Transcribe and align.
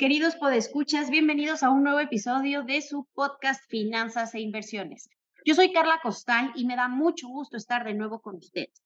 Queridos 0.00 0.34
podescuchas? 0.34 1.10
Bienvenidos 1.10 1.62
a 1.62 1.68
un 1.68 1.82
nuevo 1.82 2.00
episodio 2.00 2.62
de 2.62 2.80
su 2.80 3.06
podcast 3.12 3.62
Finanzas 3.68 4.34
e 4.34 4.40
Inversiones. 4.40 5.10
Yo 5.44 5.54
soy 5.54 5.74
Carla 5.74 6.00
Costal 6.02 6.52
y 6.54 6.64
me 6.64 6.74
da 6.74 6.88
mucho 6.88 7.28
gusto 7.28 7.58
estar 7.58 7.84
de 7.84 7.92
nuevo 7.92 8.22
con 8.22 8.36
ustedes. 8.36 8.82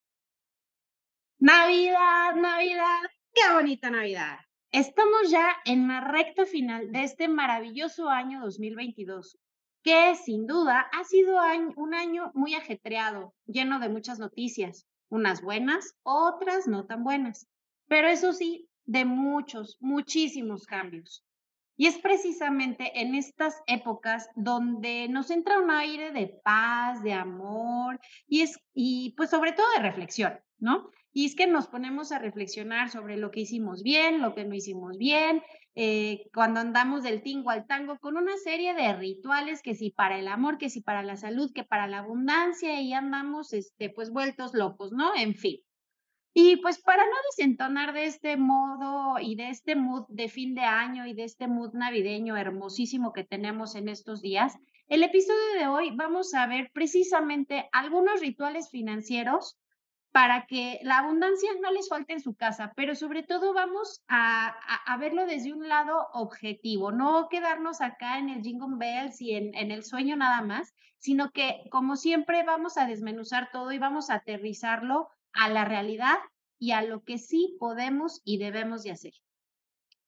Navidad, 1.38 2.34
Navidad, 2.34 3.02
qué 3.32 3.42
bonita 3.52 3.90
Navidad. 3.90 4.38
Estamos 4.72 5.30
ya 5.30 5.54
en 5.64 5.86
la 5.86 6.00
recta 6.00 6.46
final 6.46 6.90
de 6.90 7.04
este 7.04 7.28
maravilloso 7.28 8.08
año 8.08 8.40
2022, 8.40 9.38
que 9.84 10.16
sin 10.16 10.48
duda 10.48 10.80
ha 10.80 11.04
sido 11.04 11.36
un 11.76 11.94
año 11.94 12.32
muy 12.34 12.56
ajetreado, 12.56 13.36
lleno 13.46 13.78
de 13.78 13.88
muchas 13.88 14.18
noticias, 14.18 14.88
unas 15.10 15.42
buenas, 15.42 15.94
otras 16.02 16.66
no 16.66 16.86
tan 16.86 17.04
buenas. 17.04 17.46
Pero 17.86 18.08
eso 18.08 18.32
sí, 18.32 18.68
de 18.86 19.04
muchos, 19.04 19.76
muchísimos 19.80 20.66
cambios. 20.66 21.24
Y 21.76 21.86
es 21.86 21.98
precisamente 21.98 23.00
en 23.00 23.14
estas 23.14 23.60
épocas 23.66 24.28
donde 24.36 25.08
nos 25.08 25.30
entra 25.30 25.58
un 25.58 25.70
aire 25.70 26.12
de 26.12 26.40
paz, 26.44 27.02
de 27.02 27.12
amor 27.12 27.98
y 28.28 28.42
es 28.42 28.58
y 28.74 29.14
pues 29.16 29.30
sobre 29.30 29.52
todo 29.52 29.66
de 29.76 29.82
reflexión, 29.82 30.38
¿no? 30.58 30.90
Y 31.12 31.26
es 31.26 31.34
que 31.34 31.46
nos 31.46 31.66
ponemos 31.66 32.12
a 32.12 32.18
reflexionar 32.18 32.90
sobre 32.90 33.16
lo 33.16 33.30
que 33.30 33.40
hicimos 33.40 33.82
bien, 33.82 34.20
lo 34.20 34.34
que 34.34 34.44
no 34.44 34.54
hicimos 34.54 34.98
bien, 34.98 35.42
eh, 35.76 36.28
cuando 36.32 36.60
andamos 36.60 37.02
del 37.02 37.22
tingo 37.22 37.50
al 37.50 37.66
tango 37.66 37.98
con 37.98 38.16
una 38.16 38.36
serie 38.36 38.74
de 38.74 38.92
rituales 38.94 39.60
que 39.60 39.74
si 39.74 39.90
para 39.90 40.18
el 40.18 40.28
amor, 40.28 40.58
que 40.58 40.70
si 40.70 40.80
para 40.80 41.02
la 41.02 41.16
salud, 41.16 41.52
que 41.52 41.64
para 41.64 41.88
la 41.88 41.98
abundancia 41.98 42.80
y 42.80 42.92
andamos 42.92 43.52
este 43.52 43.90
pues 43.90 44.10
vueltos 44.10 44.54
locos, 44.54 44.92
¿no? 44.92 45.14
En 45.16 45.34
fin. 45.34 45.60
Y 46.36 46.56
pues 46.56 46.82
para 46.82 47.04
no 47.04 47.16
desentonar 47.30 47.92
de 47.92 48.06
este 48.06 48.36
modo 48.36 49.20
y 49.20 49.36
de 49.36 49.50
este 49.50 49.76
mood 49.76 50.04
de 50.08 50.28
fin 50.28 50.56
de 50.56 50.62
año 50.62 51.06
y 51.06 51.14
de 51.14 51.22
este 51.22 51.46
mood 51.46 51.74
navideño 51.74 52.36
hermosísimo 52.36 53.12
que 53.12 53.22
tenemos 53.22 53.76
en 53.76 53.88
estos 53.88 54.20
días, 54.20 54.58
el 54.88 55.04
episodio 55.04 55.60
de 55.60 55.68
hoy 55.68 55.92
vamos 55.94 56.34
a 56.34 56.48
ver 56.48 56.72
precisamente 56.74 57.68
algunos 57.70 58.20
rituales 58.20 58.68
financieros 58.68 59.56
para 60.10 60.46
que 60.46 60.80
la 60.82 60.98
abundancia 60.98 61.50
no 61.62 61.70
les 61.70 61.88
falte 61.88 62.14
en 62.14 62.20
su 62.20 62.34
casa, 62.34 62.72
pero 62.74 62.96
sobre 62.96 63.22
todo 63.22 63.54
vamos 63.54 64.02
a, 64.08 64.56
a, 64.86 64.96
verlo 64.96 65.26
desde 65.26 65.52
un 65.52 65.68
lado 65.68 66.08
objetivo, 66.14 66.90
no 66.90 67.28
quedarnos 67.28 67.80
acá 67.80 68.18
en 68.18 68.28
el 68.28 68.42
Jingle 68.42 68.76
Bells 68.76 69.20
y 69.20 69.36
en, 69.36 69.54
en 69.54 69.70
el 69.70 69.84
sueño 69.84 70.16
nada 70.16 70.42
más, 70.42 70.74
sino 70.98 71.30
que 71.30 71.62
como 71.70 71.94
siempre 71.94 72.42
vamos 72.42 72.76
a 72.76 72.86
desmenuzar 72.86 73.50
todo 73.52 73.70
y 73.70 73.78
vamos 73.78 74.10
a 74.10 74.14
aterrizarlo 74.14 75.08
a 75.34 75.48
la 75.50 75.64
realidad 75.64 76.18
y 76.58 76.72
a 76.72 76.82
lo 76.82 77.02
que 77.04 77.18
sí 77.18 77.56
podemos 77.58 78.22
y 78.24 78.38
debemos 78.38 78.82
de 78.82 78.92
hacer. 78.92 79.12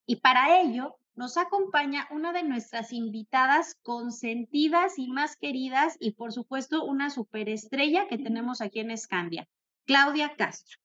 Y 0.07 0.17
para 0.17 0.61
ello 0.61 0.97
nos 1.15 1.37
acompaña 1.37 2.07
una 2.11 2.33
de 2.33 2.43
nuestras 2.43 2.93
invitadas 2.93 3.77
consentidas 3.83 4.99
y 4.99 5.09
más 5.09 5.37
queridas 5.37 5.97
y 5.99 6.13
por 6.13 6.33
supuesto 6.33 6.85
una 6.85 7.11
superestrella 7.11 8.07
que 8.07 8.19
tenemos 8.19 8.61
aquí 8.61 8.81
en 8.81 8.91
Escandia, 8.91 9.49
Claudia 9.87 10.37
Castro. 10.37 10.79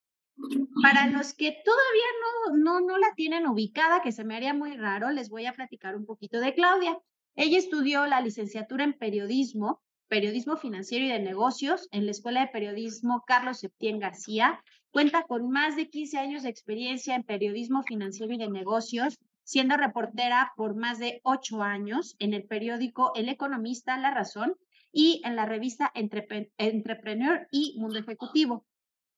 Para 0.81 1.07
los 1.07 1.33
que 1.33 1.51
todavía 1.63 2.55
no, 2.55 2.57
no, 2.57 2.79
no 2.81 2.97
la 2.97 3.13
tienen 3.15 3.45
ubicada, 3.45 4.01
que 4.01 4.11
se 4.11 4.23
me 4.23 4.35
haría 4.35 4.53
muy 4.53 4.75
raro, 4.75 5.11
les 5.11 5.29
voy 5.29 5.45
a 5.45 5.53
platicar 5.53 5.95
un 5.95 6.05
poquito 6.05 6.39
de 6.39 6.55
Claudia. 6.55 6.97
Ella 7.35 7.59
estudió 7.59 8.07
la 8.07 8.21
licenciatura 8.21 8.83
en 8.83 8.93
periodismo 8.93 9.81
Periodismo 10.11 10.57
Financiero 10.57 11.05
y 11.05 11.07
de 11.07 11.19
Negocios 11.19 11.87
en 11.93 12.03
la 12.03 12.11
Escuela 12.11 12.41
de 12.41 12.47
Periodismo 12.51 13.23
Carlos 13.25 13.59
Septién 13.59 13.97
García. 13.97 14.61
Cuenta 14.89 15.23
con 15.23 15.49
más 15.49 15.77
de 15.77 15.89
15 15.89 16.17
años 16.17 16.43
de 16.43 16.49
experiencia 16.49 17.15
en 17.15 17.23
periodismo 17.23 17.81
financiero 17.83 18.33
y 18.33 18.37
de 18.37 18.49
negocios, 18.49 19.17
siendo 19.45 19.77
reportera 19.77 20.51
por 20.57 20.75
más 20.75 20.99
de 20.99 21.21
8 21.23 21.63
años 21.63 22.17
en 22.19 22.33
el 22.33 22.43
periódico 22.43 23.13
El 23.15 23.29
Economista 23.29 23.97
La 23.97 24.11
Razón 24.11 24.55
y 24.91 25.21
en 25.23 25.37
la 25.37 25.45
revista 25.45 25.93
Entrepreneur 25.95 27.47
y 27.49 27.77
Mundo 27.79 27.99
Ejecutivo. 27.99 28.65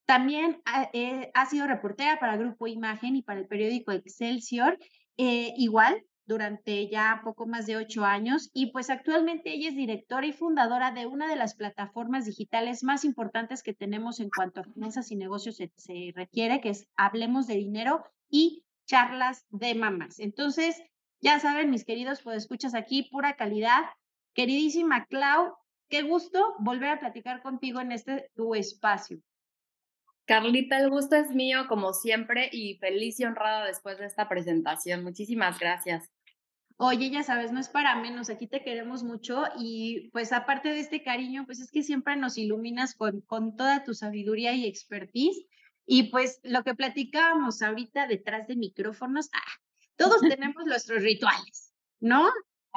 También 0.06 0.62
ha, 0.66 0.92
eh, 0.94 1.31
sido 1.50 1.66
reportera 1.66 2.20
para 2.20 2.38
Grupo 2.38 2.68
Imagen 2.68 3.16
y 3.16 3.24
para 3.24 3.40
el 3.40 3.48
periódico 3.48 3.94
Excelsior. 3.94 4.78
Eh, 5.18 5.54
igual, 5.58 6.04
durante 6.26 6.88
ya 6.90 7.22
poco 7.24 7.46
más 7.46 7.66
de 7.66 7.78
ocho 7.78 8.06
años 8.06 8.50
y 8.54 8.72
pues 8.72 8.90
actualmente 8.90 9.54
ella 9.54 9.70
es 9.70 9.76
directora 9.76 10.26
y 10.26 10.32
fundadora 10.32 10.92
de 10.92 11.06
una 11.06 11.28
de 11.28 11.36
las 11.36 11.56
plataformas 11.56 12.26
digitales 12.26 12.84
más 12.84 13.04
importantes 13.04 13.64
que 13.64 13.74
tenemos 13.74 14.20
en 14.20 14.30
cuanto 14.30 14.62
a 14.62 14.64
finanzas 14.64 15.12
y 15.12 15.16
negocios 15.16 15.58
se, 15.58 16.14
requiere, 16.16 16.62
que 16.62 16.70
es 16.70 16.88
Hablemos 16.96 17.48
de 17.48 17.56
Dinero 17.56 18.04
y 18.30 18.64
Charlas 18.86 19.46
de 19.50 19.76
Mamás. 19.76 20.20
Entonces, 20.20 20.82
ya 21.22 21.40
saben, 21.40 21.70
mis 21.70 21.86
queridos, 21.86 22.22
pues 22.22 22.38
escuchas 22.38 22.76
aquí, 22.76 23.10
pura 23.12 23.36
calidad. 23.36 23.82
Queridísima 24.34 25.06
Clau, 25.06 25.54
qué 25.90 26.02
gusto 26.02 26.56
volver 26.60 26.90
a 26.90 27.00
platicar 27.00 27.42
contigo 27.42 27.80
en 27.82 27.92
este 27.92 28.30
tu 28.36 28.56
espacio. 28.56 29.20
Carlita, 30.26 30.80
el 30.80 30.90
gusto 30.90 31.18
es 31.18 31.32
mío 31.32 31.66
como 31.68 31.94
siempre 31.94 32.50
y 32.52 32.78
feliz 32.78 33.20
y 33.20 33.26
honrada 33.26 33.66
después 33.66 33.98
de 33.98 34.06
esta 34.06 34.30
presentación. 34.30 35.04
Muchísimas 35.04 35.60
gracias. 35.60 36.12
Oye, 36.78 37.10
ya 37.10 37.24
sabes, 37.24 37.52
no 37.52 37.60
es 37.60 37.70
para 37.70 37.96
menos, 37.96 38.30
aquí 38.30 38.48
te 38.48 38.64
queremos 38.64 39.04
mucho 39.04 39.44
y 39.58 40.10
pues 40.12 40.34
aparte 40.34 40.70
de 40.70 40.80
este 40.80 41.04
cariño, 41.04 41.46
pues 41.46 41.60
es 41.60 41.72
que 41.72 41.84
siempre 41.84 42.16
nos 42.16 42.38
iluminas 42.38 42.96
con, 42.96 43.22
con 43.22 43.56
toda 43.56 43.84
tu 43.84 43.94
sabiduría 43.94 44.54
y 44.54 44.66
expertise. 44.66 45.46
Y 45.86 46.04
pues 46.12 46.40
lo 46.44 46.64
que 46.64 46.76
platicábamos 46.76 47.62
ahorita 47.62 48.08
detrás 48.08 48.48
de 48.48 48.56
micrófonos, 48.56 49.30
ah, 49.34 49.60
todos 49.98 50.22
tenemos 50.38 50.66
nuestros 50.66 51.04
rituales, 51.04 51.74
¿no? 52.00 52.30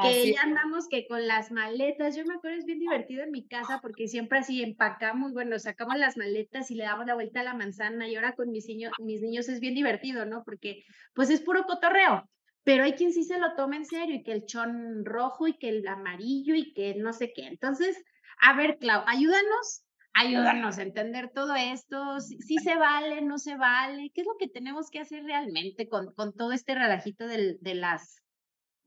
que 0.03 0.33
ya 0.33 0.43
andamos 0.43 0.89
que 0.89 1.07
con 1.07 1.27
las 1.27 1.51
maletas, 1.51 2.17
yo 2.17 2.25
me 2.27 2.34
acuerdo 2.34 2.59
es 2.59 2.67
bien 2.67 2.78
divertido 2.78 3.23
en 3.23 3.31
mi 3.31 3.47
casa 3.47 3.81
porque 3.81 4.09
siempre 4.09 4.39
así 4.39 4.63
empacamos, 4.63 5.33
bueno, 5.33 5.59
sacamos 5.59 5.97
las 5.97 6.19
maletas 6.19 6.71
y 6.71 6.75
le 6.75 6.84
damos 6.84 7.07
la 7.07 7.15
vuelta 7.15 7.41
a 7.41 7.45
la 7.45 7.55
manzana 7.55 8.07
y 8.07 8.15
ahora 8.15 8.34
con 8.34 8.51
mis 8.51 8.67
niños, 8.67 8.93
mis 8.99 9.23
niños 9.23 9.49
es 9.49 9.59
bien 9.59 9.75
divertido, 9.75 10.27
¿no? 10.27 10.45
Porque 10.45 10.84
pues 11.15 11.31
es 11.31 11.41
puro 11.41 11.65
cotorreo, 11.65 12.28
pero 12.66 12.82
hay 12.82 12.94
quien 12.94 13.12
sí 13.12 13.22
se 13.22 13.38
lo 13.38 13.54
toma 13.54 13.77
en 13.77 13.84
serio 13.84 14.16
y 14.16 14.25
que 14.25 14.32
el 14.32 14.44
chón 14.44 15.04
rojo 15.04 15.47
y 15.47 15.56
que 15.56 15.69
el 15.69 15.87
amarillo 15.87 16.56
y 16.56 16.75
que 16.75 16.97
no 16.97 17.12
sé 17.12 17.32
qué. 17.32 17.47
Entonces, 17.47 17.97
a 18.41 18.56
ver, 18.56 18.78
Clau, 18.78 19.04
ayúdanos, 19.06 19.84
ayúdanos 20.12 20.77
a 20.77 20.82
entender 20.82 21.31
todo 21.32 21.54
esto, 21.54 22.19
si, 22.19 22.59
se 22.59 22.75
vale, 22.75 23.22
no 23.22 23.38
se 23.38 23.56
vale, 23.56 24.10
qué 24.12 24.22
es 24.22 24.27
lo 24.27 24.37
que 24.37 24.49
tenemos 24.49 24.91
que 24.91 24.99
hacer 24.99 25.22
realmente 25.22 25.88
con, 25.88 26.12
con 26.15 26.34
todo 26.34 26.50
este 26.50 26.75
relajito 26.75 27.28
de, 27.28 27.56
de 27.60 27.75
las, 27.77 28.21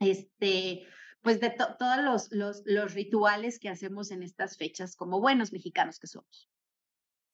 este, 0.01 0.85
pues 1.22 1.40
de 1.40 1.51
todos 1.51 2.03
los, 2.03 2.34
los, 2.34 2.63
los 2.66 2.94
rituales 2.94 3.59
que 3.59 3.69
hacemos 3.69 4.11
en 4.11 4.23
estas 4.23 4.57
fechas 4.57 4.97
como 4.97 5.22
buenos 5.22 5.53
mexicanos 5.53 6.00
que 6.00 6.07
somos. 6.07 6.50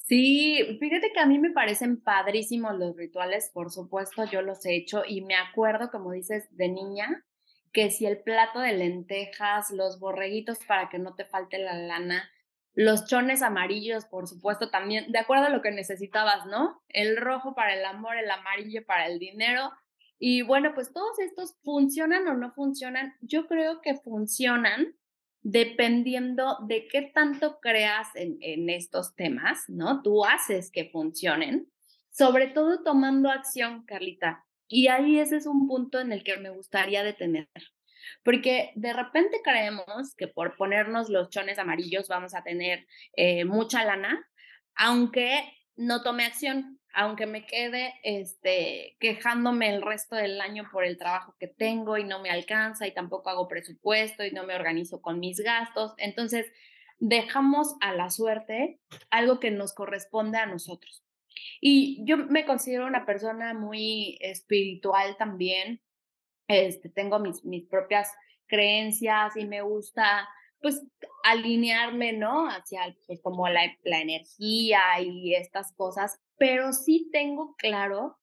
Sí, 0.08 0.78
fíjate 0.80 1.12
que 1.12 1.20
a 1.20 1.26
mí 1.26 1.40
me 1.40 1.50
parecen 1.50 2.00
padrísimos 2.00 2.78
los 2.78 2.96
rituales, 2.96 3.50
por 3.52 3.72
supuesto, 3.72 4.24
yo 4.26 4.44
los 4.44 4.64
he 4.64 4.76
hecho 4.76 5.02
y 5.04 5.22
me 5.22 5.34
acuerdo, 5.36 5.90
como 5.90 6.12
dices, 6.12 6.48
de 6.56 6.70
niña, 6.70 7.26
que 7.74 7.90
si 7.90 8.06
el 8.06 8.22
plato 8.22 8.60
de 8.60 8.74
lentejas, 8.74 9.72
los 9.72 10.00
borreguitos 10.00 10.60
para 10.68 10.90
que 10.90 11.00
no 11.00 11.16
te 11.16 11.26
falte 11.26 11.58
la 11.58 11.74
lana, 11.74 12.30
los 12.76 13.08
chones 13.08 13.42
amarillos, 13.42 14.06
por 14.06 14.28
supuesto, 14.28 14.70
también, 14.70 15.12
de 15.12 15.18
acuerdo 15.18 15.46
a 15.46 15.50
lo 15.50 15.64
que 15.64 15.72
necesitabas, 15.72 16.46
¿no? 16.46 16.84
El 16.88 17.18
rojo 17.18 17.56
para 17.56 17.74
el 17.74 17.84
amor, 17.84 18.16
el 18.16 18.30
amarillo 18.30 18.86
para 18.86 19.08
el 19.08 19.18
dinero, 19.18 19.72
y 20.20 20.44
bueno, 20.44 20.74
pues 20.76 20.94
todos 20.94 21.18
estos 21.18 21.58
funcionan 21.64 22.28
o 22.28 22.36
no 22.36 22.54
funcionan. 22.54 23.16
Yo 23.22 23.48
creo 23.48 23.82
que 23.82 23.96
funcionan 23.96 24.96
dependiendo 25.46 26.58
de 26.68 26.88
qué 26.88 27.04
tanto 27.04 27.60
creas 27.60 28.08
en, 28.16 28.68
estos 28.68 29.14
temas, 29.16 29.66
¿no? 29.68 30.02
Tú 30.02 30.26
haces 30.26 30.72
que 30.72 30.90
funcionen, 30.90 31.72
sobre 32.10 32.48
todo 32.48 32.82
tomando 32.84 33.30
acción, 33.30 33.86
Carlita. 33.86 34.44
Y 34.68 34.88
ahí 34.88 35.20
ese 35.20 35.38
es 35.38 35.46
un 35.46 35.68
punto 35.68 36.00
en 36.00 36.12
el 36.12 36.24
que 36.24 36.38
me 36.38 36.50
gustaría 36.50 37.04
detener. 37.04 37.48
Porque 38.24 38.72
de 38.74 38.92
repente 38.92 39.42
creemos 39.44 40.16
que 40.16 40.28
por 40.28 40.56
ponernos 40.56 41.10
los 41.10 41.30
chones 41.30 41.60
amarillos 41.60 42.08
vamos 42.08 42.34
a 42.34 42.44
tener 42.44 42.88
eh, 43.16 43.46
mucha 43.46 43.86
lana, 43.86 44.28
aunque 44.74 45.44
no 45.76 46.02
tome 46.02 46.26
acción 46.26 46.80
aunque 46.96 47.26
me 47.26 47.46
quede 47.46 47.94
este, 48.04 48.96
quejándome 49.00 49.70
el 49.70 49.82
resto 49.82 50.16
del 50.16 50.40
año 50.40 50.68
por 50.72 50.86
el 50.86 50.98
trabajo 50.98 51.36
que 51.40 51.48
tengo 51.48 51.98
y 51.98 52.06
no 52.06 52.22
me 52.22 52.30
alcanza 52.30 52.88
y 52.88 52.94
tampoco 52.94 53.30
hago 53.30 53.50
presupuesto 53.50 54.24
y 54.24 54.32
no 54.32 54.46
me 54.46 54.56
organizo 54.56 55.02
con 55.02 55.20
mis 55.20 55.42
gastos. 55.42 55.94
Entonces, 55.98 56.50
dejamos 56.98 57.76
a 57.82 57.94
la 57.94 58.10
suerte 58.10 58.80
algo 59.10 59.42
que 59.42 59.52
nos 59.52 59.74
corresponde 59.74 60.38
a 60.38 60.46
nosotros. 60.46 61.04
Y 61.60 62.02
yo 62.06 62.16
me 62.16 62.46
considero 62.46 62.88
una 62.88 63.06
persona 63.06 63.54
muy 63.54 64.18
espiritual 64.22 65.18
también. 65.18 65.82
Este, 66.48 66.90
tengo 66.90 67.20
mis, 67.20 67.44
mis 67.44 67.66
propias 67.68 68.10
creencias 68.48 69.36
y 69.36 69.46
me 69.46 69.62
gusta 69.62 70.30
pues 70.62 70.82
alinearme, 71.24 72.14
¿no? 72.14 72.48
Hacia 72.48 72.96
pues 73.06 73.22
como 73.22 73.50
la, 73.50 73.62
la 73.84 74.00
energía 74.00 74.80
y 75.02 75.36
estas 75.36 75.74
cosas, 75.74 76.20
pero 76.38 76.74
sí 76.74 77.10
tengo 77.12 77.56
claro 77.58 78.18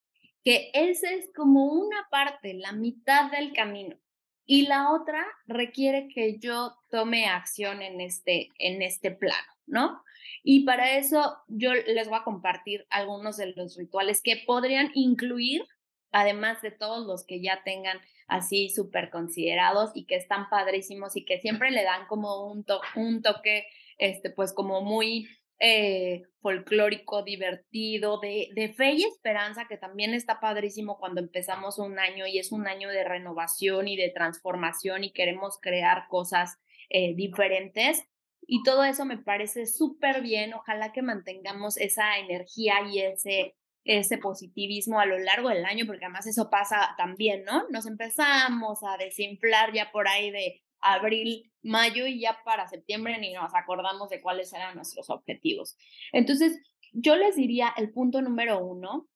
que 0.45 0.71
ese 0.75 1.15
es 1.15 1.31
como 1.35 1.67
una 1.67 2.07
parte, 2.11 2.55
la 2.55 2.73
mitad 2.73 3.31
del 3.31 3.53
camino. 3.53 3.97
Y 4.45 4.67
la 4.67 4.91
otra 4.93 5.25
requiere 5.47 6.09
que 6.09 6.39
yo 6.39 6.75
tome 6.91 7.27
acción 7.27 7.81
en 7.81 8.01
este, 8.01 8.49
en 8.59 8.83
este 8.83 9.13
plano, 9.13 9.53
¿no? 9.67 10.03
Y 10.43 10.65
para 10.65 10.97
eso 10.97 11.37
yo 11.47 11.73
les 11.73 12.09
voy 12.09 12.19
a 12.19 12.25
compartir 12.25 12.87
algunos 12.91 13.37
de 13.37 13.53
los 13.53 13.77
rituales 13.77 14.21
que 14.21 14.43
podrían 14.45 14.91
incluir, 14.95 15.65
además 16.11 16.61
de 16.61 16.73
todos 16.73 17.07
los 17.07 17.25
que 17.25 17.41
ya 17.41 17.63
tengan 17.65 18.01
así 18.27 18.69
súper 18.69 19.11
considerados 19.11 19.93
y 19.95 20.07
que 20.07 20.17
están 20.17 20.49
padrísimos 20.51 21.17
y 21.17 21.25
que 21.25 21.39
siempre 21.39 21.71
le 21.71 21.85
dan 21.85 22.07
como 22.09 22.51
un, 22.51 22.65
un 22.97 23.23
toque, 23.23 23.67
este, 23.99 24.31
pues 24.31 24.53
como 24.53 24.83
muy 24.83 25.29
eh, 25.59 26.23
folclórico, 26.41 27.23
divertido, 27.23 28.19
de, 28.21 28.75
fe 28.77 28.93
y 28.93 29.05
esperanza, 29.05 29.67
que 29.69 29.77
también 29.77 30.15
está 30.15 30.41
padrísimo 30.41 30.99
cuando 30.99 31.21
empezamos 31.21 31.79
un 31.79 31.99
año 31.99 32.27
y 32.27 32.39
es 32.39 32.53
un 32.53 32.67
año 32.67 32.89
de 32.89 33.05
renovación 33.05 33.89
y 33.89 33.97
de 33.97 34.11
transformación 34.11 35.05
y 35.05 35.13
queremos 35.13 35.59
crear 35.61 36.07
cosas 36.09 36.59
eh, 36.91 37.15
diferentes. 37.15 38.05
Y 38.45 38.63
todo 38.65 38.85
eso 38.85 39.05
me 39.05 39.19
parece 39.19 39.67
súper 39.67 40.21
bien. 40.21 40.53
Ojalá 40.55 40.93
que 40.93 41.03
mantengamos 41.03 41.77
esa 41.77 42.19
energía 42.19 42.75
y 42.91 43.01
ese 43.01 43.55
ese 43.85 44.19
positivismo 44.19 45.01
a 45.01 45.07
lo 45.07 45.19
largo 45.19 45.49
del 45.49 45.65
año, 45.65 45.87
porque 45.87 46.05
además 46.05 46.27
eso 46.27 46.51
pasa 46.51 46.95
también, 46.97 47.45
¿no? 47.45 47.69
Nos 47.71 47.87
empezamos 47.87 48.79
a 48.85 48.97
desinflar 48.97 49.73
ya 49.73 49.91
por 49.91 50.09
ahí 50.09 50.31
de 50.31 50.63
abril, 50.83 51.51
mayo 51.63 52.07
y 52.07 52.21
ya 52.21 52.39
para 52.45 52.69
septiembre 52.69 53.19
ni 53.19 53.33
nos 53.33 53.55
acordamos 53.55 54.11
de 54.11 54.21
cuáles 54.21 54.53
eran 54.53 54.75
nuestros 54.75 55.09
objetivos. 55.11 55.77
Entonces, 56.13 56.59
yo 56.93 57.17
les 57.17 57.37
diría 57.37 57.73
el 57.77 57.91
punto 57.93 58.21
número 58.21 58.65
uno, 58.65 59.09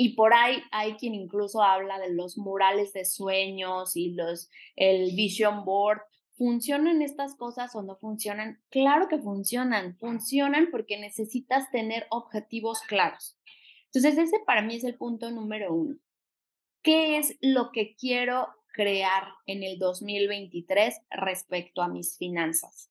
y 0.00 0.10
por 0.10 0.32
ahí 0.32 0.62
hay 0.70 0.94
quien 0.94 1.12
incluso 1.16 1.60
habla 1.60 1.98
de 1.98 2.14
los 2.14 2.38
murales 2.38 2.92
de 2.92 3.04
sueños 3.04 3.96
y 3.96 4.10
los, 4.10 4.48
el 4.76 5.16
vision 5.16 5.64
board. 5.64 6.02
¿Funcionan 6.36 7.02
estas 7.02 7.34
cosas 7.34 7.74
o 7.74 7.82
no 7.82 7.96
funcionan? 7.96 8.62
Claro 8.70 9.08
que 9.08 9.18
funcionan. 9.18 9.96
Funcionan 9.98 10.68
porque 10.70 11.00
necesitas 11.00 11.68
tener 11.72 12.06
objetivos 12.10 12.80
claros. 12.82 13.40
Entonces, 13.86 14.16
ese 14.18 14.38
para 14.46 14.62
mí 14.62 14.76
es 14.76 14.84
el 14.84 14.94
punto 14.94 15.32
número 15.32 15.74
uno. 15.74 15.96
¿Qué 16.82 17.18
es 17.18 17.36
lo 17.40 17.72
que 17.72 17.96
quiero 17.96 18.46
crear 18.72 19.24
en 19.46 19.62
el 19.62 19.78
2023 19.78 21.00
respecto 21.10 21.82
a 21.82 21.88
mis 21.88 22.16
finanzas? 22.16 22.90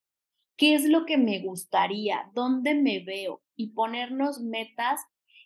¿Qué 0.57 0.74
es 0.74 0.85
lo 0.85 1.06
que 1.06 1.18
me 1.18 1.39
gustaría? 1.39 2.29
¿Dónde 2.33 2.74
me 2.74 3.03
veo? 3.03 3.44
Y 3.56 3.74
ponernos 3.74 4.39
metas 4.41 5.00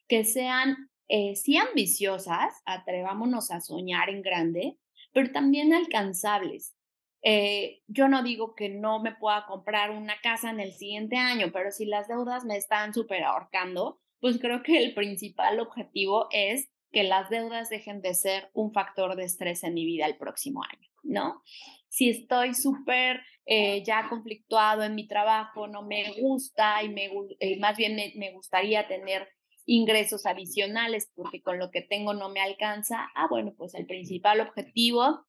que 0.07 0.23
sean, 0.23 0.89
eh, 1.09 1.35
sí 1.35 1.57
ambiciosas, 1.57 2.53
atrevámonos 2.65 3.51
a 3.51 3.59
soñar 3.59 4.09
en 4.09 4.21
grande, 4.21 4.77
pero 5.11 5.31
también 5.31 5.73
alcanzables. 5.73 6.75
Eh, 7.23 7.81
yo 7.87 8.07
no 8.07 8.23
digo 8.23 8.55
que 8.55 8.69
no 8.69 9.01
me 9.01 9.13
pueda 9.13 9.45
comprar 9.45 9.91
una 9.91 10.15
casa 10.21 10.49
en 10.49 10.59
el 10.59 10.73
siguiente 10.73 11.17
año, 11.17 11.51
pero 11.51 11.71
si 11.71 11.85
las 11.85 12.07
deudas 12.07 12.45
me 12.45 12.57
están 12.57 12.93
súper 12.93 13.23
ahorcando, 13.23 13.99
pues 14.21 14.39
creo 14.39 14.63
que 14.63 14.77
el 14.77 14.93
principal 14.93 15.59
objetivo 15.59 16.27
es 16.31 16.70
que 16.91 17.03
las 17.03 17.29
deudas 17.29 17.69
dejen 17.69 18.01
de 18.01 18.13
ser 18.13 18.49
un 18.53 18.73
factor 18.73 19.15
de 19.15 19.23
estrés 19.23 19.63
en 19.63 19.73
mi 19.73 19.85
vida 19.85 20.05
el 20.05 20.17
próximo 20.17 20.61
año, 20.63 20.89
¿no? 21.03 21.43
Si 21.87 22.09
estoy 22.09 22.53
súper 22.53 23.21
eh, 23.45 23.83
ya 23.83 24.07
conflictuado 24.09 24.83
en 24.83 24.95
mi 24.95 25.07
trabajo, 25.07 25.67
no 25.67 25.83
me 25.83 26.13
gusta 26.19 26.83
y 26.83 26.89
me, 26.89 27.09
eh, 27.39 27.59
más 27.59 27.77
bien 27.77 27.95
me, 27.95 28.31
gustaría 28.31 28.87
tener 28.87 29.27
ingresos 29.65 30.25
adicionales 30.25 31.11
porque 31.15 31.41
con 31.41 31.59
lo 31.59 31.71
que 31.71 31.81
tengo 31.81 32.13
no 32.13 32.29
me 32.29 32.41
alcanza, 32.41 33.09
ah, 33.15 33.27
bueno, 33.29 33.53
pues 33.57 33.73
el 33.73 33.85
principal 33.85 34.41
objetivo 34.41 35.25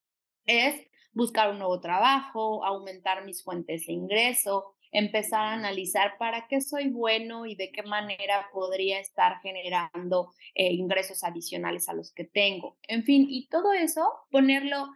es 0.47 0.87
buscar 1.13 1.51
un 1.51 1.59
nuevo 1.59 1.81
trabajo, 1.81 2.65
aumentar 2.65 3.25
mis 3.25 3.43
fuentes 3.45 3.87
de 3.87 3.93
ingreso, 3.93 4.75
empezar 4.93 5.41
a 5.41 5.53
analizar 5.55 6.19
para 6.19 6.47
qué 6.47 6.61
soy 6.61 6.91
bueno 6.91 7.47
y 7.47 7.57
de 7.57 7.73
qué 7.73 7.83
manera 7.83 8.49
podría 8.53 9.01
estar 9.01 9.41
generando 9.41 10.33
eh, 10.55 10.73
ingresos 10.73 11.25
adicionales 11.25 11.89
a 11.89 11.95
los 11.95 12.13
que 12.13 12.25
tengo. 12.25 12.77
En 12.87 13.03
fin, 13.03 13.27
y 13.29 13.49
todo 13.49 13.73
eso, 13.73 14.07
ponerlo, 14.31 14.89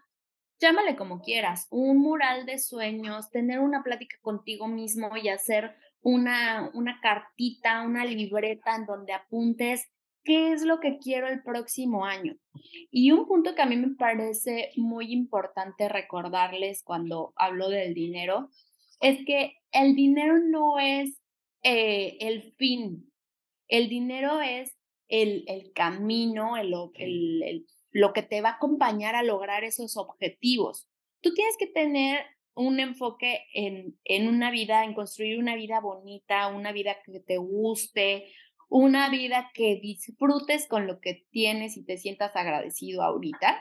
llámale 0.61 0.97
como 0.97 1.23
quieras, 1.23 1.67
un 1.71 1.99
mural 1.99 2.45
de 2.45 2.59
sueños, 2.59 3.31
tener 3.31 3.61
una 3.61 3.83
plática 3.83 4.17
contigo 4.21 4.69
mismo 4.69 5.17
y 5.17 5.29
hacer 5.29 5.75
una, 6.03 6.71
una 6.75 7.01
cartita, 7.01 7.83
una 7.83 8.05
libreta 8.05 8.77
en 8.77 8.87
donde 8.87 9.15
apuntes 9.15 9.89
qué 10.27 10.53
es 10.53 10.63
lo 10.63 10.79
que 10.81 10.99
quiero 10.99 11.29
el 11.29 11.43
próximo 11.43 12.05
año. 12.05 12.37
Y 12.91 13.13
un 13.13 13.27
punto 13.27 13.55
que 13.55 13.63
a 13.63 13.67
mí 13.67 13.77
me 13.77 13.95
parece 13.95 14.73
muy 14.77 15.13
importante 15.13 15.89
recordarles 15.89 16.83
cuando 16.83 17.33
hablo 17.37 17.71
del 17.71 17.95
dinero 17.95 18.51
es 19.01 19.25
que 19.25 19.55
el 19.77 19.95
dinero 19.95 20.39
no 20.39 20.79
es 20.79 21.21
eh, 21.63 22.17
el 22.21 22.55
fin, 22.55 23.13
el 23.69 23.89
dinero 23.89 24.41
es 24.41 24.75
el, 25.09 25.45
el 25.49 25.73
camino, 25.75 26.57
el, 26.57 26.73
el, 26.95 27.67
lo 27.91 28.13
que 28.13 28.23
te 28.23 28.41
va 28.41 28.51
a 28.51 28.55
acompañar 28.55 29.15
a 29.15 29.23
lograr 29.23 29.65
esos 29.65 29.97
objetivos. 29.97 30.89
Tú 31.21 31.35
tienes 31.35 31.57
que 31.59 31.67
tener 31.67 32.25
un 32.55 32.81
enfoque 32.81 33.45
en, 33.53 33.99
en 34.05 34.29
una 34.29 34.51
vida, 34.51 34.85
en 34.85 34.95
construir 34.95 35.39
una 35.39 35.57
vida 35.57 35.81
bonita, 35.81 36.49
una 36.49 36.73
vida 36.73 36.97
que 37.05 37.21
te 37.21 37.37
guste, 37.37 38.33
una 38.69 39.11
vida 39.11 39.51
que 39.53 39.79
disfrutes 39.81 40.67
con 40.69 40.87
lo 40.87 41.01
que 41.01 41.27
tienes 41.31 41.77
y 41.77 41.85
te 41.85 41.99
sientas 41.99 42.35
agradecido 42.35 43.03
ahorita. 43.03 43.61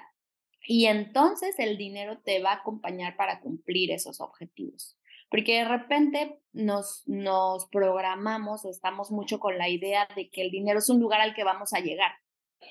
Y 0.68 0.86
entonces 0.86 1.60
el 1.60 1.78
dinero 1.78 2.20
te 2.24 2.42
va 2.42 2.52
a 2.52 2.56
acompañar 2.56 3.18
para 3.18 3.42
cumplir 3.42 3.92
esos 3.92 4.22
objetivos 4.22 4.98
porque 5.30 5.60
de 5.60 5.66
repente 5.66 6.40
nos, 6.54 7.04
nos 7.08 7.68
programamos 7.68 8.66
o 8.66 8.70
estamos 8.70 9.12
mucho 9.12 9.40
con 9.40 9.58
la 9.58 9.70
idea 9.70 10.08
de 10.16 10.30
que 10.30 10.42
el 10.42 10.52
dinero 10.52 10.80
es 10.80 10.90
un 10.90 11.00
lugar 11.00 11.22
al 11.22 11.34
que 11.34 11.44
vamos 11.44 11.74
a 11.74 11.80
llegar. 11.80 12.12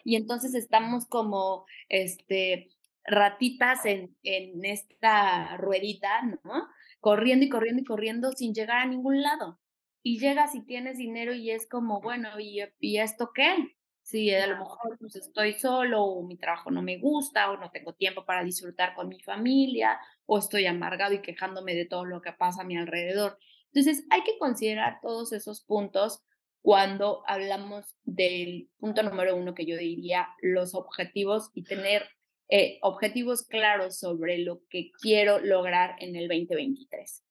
Y 0.05 0.17
entonces 0.17 0.55
estamos 0.55 1.07
como 1.07 1.67
este, 1.89 2.71
ratitas 3.05 3.85
en, 3.85 4.17
en 4.23 4.65
esta 4.65 5.57
ruedita, 5.57 6.23
¿no? 6.23 6.67
Corriendo 7.01 7.45
y 7.45 7.49
corriendo 7.49 7.83
y 7.83 7.85
corriendo 7.85 8.33
sin 8.33 8.55
llegar 8.55 8.79
a 8.79 8.87
ningún 8.87 9.23
lado. 9.23 9.61
Y 10.03 10.19
llegas 10.19 10.55
y 10.55 10.65
tienes 10.65 10.99
dinero 10.99 11.35
y 11.35 11.51
es 11.51 11.69
como, 11.69 12.01
bueno, 12.01 12.39
¿y, 12.39 12.61
y 12.81 12.99
esto 12.99 13.31
qué? 13.35 13.77
Si 14.03 14.35
a 14.35 14.47
lo 14.47 14.59
mejor 14.59 14.99
pues 14.99 15.17
estoy 15.17 15.55
solo 15.55 16.03
o 16.03 16.27
mi 16.27 16.37
trabajo 16.37 16.71
no 16.71 16.83
me 16.83 16.99
gusta 16.99 17.51
o 17.51 17.57
no 17.57 17.71
tengo 17.71 17.95
tiempo 17.95 18.27
para 18.27 18.45
disfrutar 18.45 18.95
con 18.95 19.09
mi 19.09 19.19
familia 19.21 19.99
o 20.27 20.39
estoy 20.39 20.67
amargado 20.67 21.15
y 21.15 21.23
quejándome 21.23 21.75
de 21.75 21.87
todo 21.87 22.05
lo 22.05 22.23
que 22.23 22.33
pasa 22.33 22.63
a 22.63 22.65
mi 22.65 22.77
alrededor. 22.77 23.39
Entonces 23.73 24.07
hay 24.11 24.23
que 24.23 24.39
considerar 24.39 24.99
todos 25.03 25.33
esos 25.33 25.63
puntos 25.65 26.23
cuando 26.63 27.23
hablamos 27.27 27.95
del 28.05 28.71
punto 28.79 29.03
número 29.03 29.37
uno 29.37 29.55
que 29.55 29.67
yo 29.67 29.77
diría, 29.77 30.29
los 30.41 30.75
objetivos 30.75 31.51
y 31.53 31.65
tener 31.65 32.09
eh, 32.49 32.79
objetivos 32.81 33.43
claros 33.47 33.99
sobre 33.99 34.39
lo 34.39 34.63
que 34.71 34.91
quiero 35.01 35.41
lograr 35.41 35.97
en 35.99 36.17
el 36.17 36.29
2023. 36.29 37.23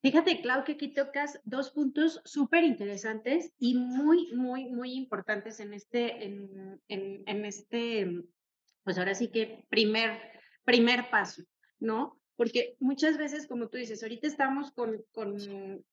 Fíjate, 0.00 0.40
Clau, 0.42 0.64
que 0.64 0.72
aquí 0.72 0.88
tocas 0.88 1.40
dos 1.44 1.70
puntos 1.70 2.20
súper 2.24 2.64
interesantes 2.64 3.52
y 3.58 3.74
muy, 3.74 4.32
muy, 4.34 4.66
muy 4.66 4.92
importantes 4.92 5.60
en 5.60 5.72
este, 5.72 6.24
en, 6.24 6.80
en, 6.88 7.44
este, 7.44 8.22
pues 8.84 8.96
ahora 8.98 9.14
sí 9.14 9.28
que 9.28 9.64
primer, 9.68 10.20
primer 10.64 11.10
paso, 11.10 11.42
¿no? 11.80 12.17
Porque 12.38 12.76
muchas 12.78 13.18
veces, 13.18 13.48
como 13.48 13.68
tú 13.68 13.78
dices, 13.78 14.00
ahorita 14.00 14.28
estamos 14.28 14.70
con, 14.70 15.04
con, 15.10 15.36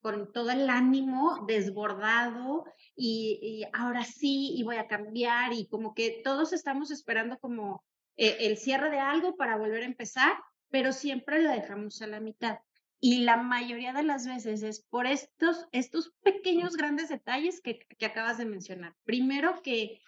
con 0.00 0.32
todo 0.32 0.50
el 0.52 0.70
ánimo 0.70 1.44
desbordado 1.44 2.64
y, 2.94 3.64
ahora 3.72 4.04
sí, 4.04 4.52
y 4.54 4.62
voy 4.62 4.76
a 4.76 4.86
cambiar, 4.86 5.52
y 5.54 5.66
como 5.66 5.92
que 5.92 6.20
todos 6.22 6.52
estamos 6.52 6.92
esperando 6.92 7.36
como 7.40 7.82
eh, 8.16 8.36
el 8.42 8.58
cierre 8.58 8.90
de 8.90 9.00
algo 9.00 9.34
para 9.34 9.56
volver 9.56 9.82
a 9.82 9.86
empezar, 9.86 10.34
pero 10.70 10.92
siempre 10.92 11.42
lo 11.42 11.50
dejamos 11.50 12.00
a 12.00 12.06
la 12.06 12.20
mitad. 12.20 12.60
Y 13.00 13.24
la 13.24 13.38
mayoría 13.38 13.92
de 13.92 14.04
las 14.04 14.24
veces 14.24 14.62
es 14.62 14.84
por 14.84 15.08
estos, 15.08 15.66
estos 15.72 16.14
pequeños, 16.22 16.76
grandes 16.76 17.08
detalles 17.08 17.60
que, 17.60 17.80
que 17.98 18.06
acabas 18.06 18.38
de 18.38 18.44
mencionar. 18.44 18.94
Primero 19.02 19.62
que, 19.62 20.00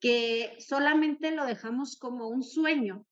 que 0.00 0.56
solamente 0.58 1.30
lo 1.30 1.46
dejamos 1.46 1.96
como 1.96 2.26
un 2.26 2.42
sueño, 2.42 3.06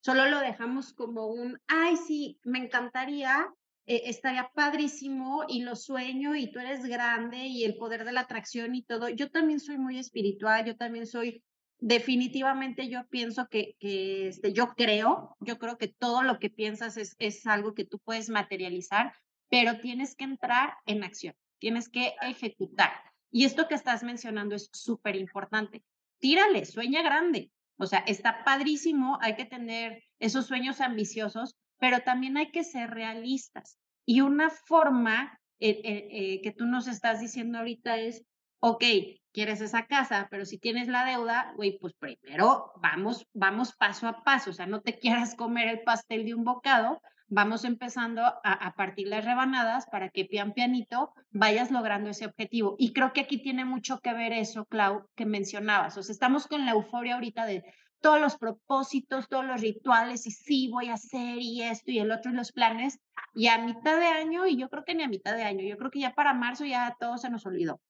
solo 0.00 0.26
lo 0.26 0.40
dejamos 0.40 0.92
como 0.92 1.26
un, 1.26 1.58
ay, 1.66 1.96
sí, 1.96 2.38
me 2.44 2.58
encantaría, 2.58 3.48
eh, 3.86 4.02
estaría 4.04 4.50
padrísimo 4.54 5.44
y 5.48 5.62
lo 5.62 5.74
sueño 5.74 6.36
y 6.36 6.50
tú 6.52 6.58
eres 6.58 6.84
grande 6.84 7.46
y 7.46 7.64
el 7.64 7.76
poder 7.76 8.04
de 8.04 8.12
la 8.12 8.20
atracción 8.20 8.74
y 8.74 8.82
todo. 8.82 9.08
Yo 9.08 9.30
también 9.30 9.60
soy 9.60 9.78
muy 9.78 9.98
espiritual, 9.98 10.64
yo 10.64 10.76
también 10.76 11.06
soy, 11.06 11.42
definitivamente 11.78 12.88
yo 12.88 13.06
pienso 13.08 13.48
que, 13.48 13.76
que 13.78 14.28
este, 14.28 14.52
yo 14.52 14.74
creo, 14.76 15.36
yo 15.40 15.58
creo 15.58 15.78
que 15.78 15.88
todo 15.88 16.22
lo 16.22 16.38
que 16.38 16.50
piensas 16.50 16.96
es, 16.96 17.16
es 17.18 17.46
algo 17.46 17.74
que 17.74 17.84
tú 17.84 17.98
puedes 17.98 18.28
materializar, 18.28 19.14
pero 19.48 19.80
tienes 19.80 20.14
que 20.14 20.24
entrar 20.24 20.74
en 20.86 21.02
acción, 21.02 21.34
tienes 21.58 21.88
que 21.88 22.14
ejecutar. 22.20 22.92
Y 23.30 23.44
esto 23.44 23.68
que 23.68 23.74
estás 23.74 24.02
mencionando 24.02 24.54
es 24.54 24.68
súper 24.72 25.16
importante. 25.16 25.82
Tírale, 26.18 26.64
sueña 26.64 27.02
grande, 27.02 27.50
o 27.78 27.86
sea, 27.86 28.00
está 28.00 28.44
padrísimo, 28.44 29.18
hay 29.20 29.36
que 29.36 29.44
tener 29.44 30.02
esos 30.18 30.46
sueños 30.46 30.80
ambiciosos, 30.80 31.56
pero 31.78 32.00
también 32.00 32.36
hay 32.36 32.50
que 32.50 32.64
ser 32.64 32.90
realistas. 32.90 33.78
Y 34.04 34.20
una 34.20 34.50
forma 34.50 35.38
eh, 35.60 35.80
eh, 35.84 36.08
eh, 36.10 36.40
que 36.42 36.52
tú 36.52 36.66
nos 36.66 36.88
estás 36.88 37.20
diciendo 37.20 37.58
ahorita 37.58 37.98
es, 37.98 38.24
ok, 38.60 38.84
quieres 39.32 39.60
esa 39.60 39.86
casa, 39.86 40.26
pero 40.30 40.44
si 40.44 40.58
tienes 40.58 40.88
la 40.88 41.04
deuda, 41.04 41.52
güey, 41.56 41.78
pues 41.78 41.94
primero 41.94 42.72
vamos, 42.82 43.26
vamos 43.32 43.74
paso 43.76 44.08
a 44.08 44.24
paso, 44.24 44.50
o 44.50 44.52
sea, 44.52 44.66
no 44.66 44.80
te 44.80 44.98
quieras 44.98 45.34
comer 45.34 45.68
el 45.68 45.82
pastel 45.82 46.24
de 46.24 46.34
un 46.34 46.44
bocado, 46.44 47.00
vamos 47.28 47.64
empezando 47.64 48.22
a, 48.22 48.32
a, 48.42 48.74
partir 48.74 49.08
las 49.08 49.24
rebanadas 49.24 49.86
para 49.90 50.08
que 50.08 50.24
pian 50.24 50.52
pianito 50.52 51.12
vayas 51.30 51.70
logrando 51.70 52.10
ese 52.10 52.26
objetivo. 52.26 52.74
Y 52.78 52.92
creo 52.92 53.12
que 53.12 53.20
aquí 53.20 53.38
tiene 53.38 53.64
mucho 53.64 54.00
que 54.00 54.12
ver 54.12 54.32
eso, 54.32 54.64
Clau, 54.66 55.08
que 55.14 55.26
mencionabas. 55.26 55.96
O 55.96 56.02
sea, 56.02 56.12
estamos 56.12 56.46
con 56.46 56.64
la 56.64 56.72
euforia 56.72 57.14
ahorita 57.14 57.46
de 57.46 57.64
todos 58.00 58.20
los 58.20 58.36
propósitos, 58.36 59.28
todos 59.28 59.44
los 59.44 59.60
rituales, 59.60 60.26
y 60.26 60.30
sí, 60.30 60.68
voy 60.68 60.88
a 60.88 60.94
hacer 60.94 61.38
y 61.38 61.62
esto 61.62 61.90
y 61.90 61.98
el 61.98 62.10
otro 62.12 62.30
y 62.30 62.34
los 62.34 62.52
planes. 62.52 62.98
Y 63.34 63.48
a 63.48 63.58
mitad 63.58 63.98
de 63.98 64.06
año, 64.06 64.46
y 64.46 64.56
yo 64.56 64.68
creo 64.68 64.84
que 64.84 64.94
ni 64.94 65.02
a 65.02 65.08
mitad 65.08 65.36
de 65.36 65.42
año, 65.42 65.64
yo 65.64 65.76
creo 65.76 65.90
que 65.90 66.00
ya 66.00 66.14
para 66.14 66.34
marzo 66.34 66.64
ya 66.64 66.96
todo 66.98 67.18
se 67.18 67.30
nos 67.30 67.46
olvidó. 67.46 67.80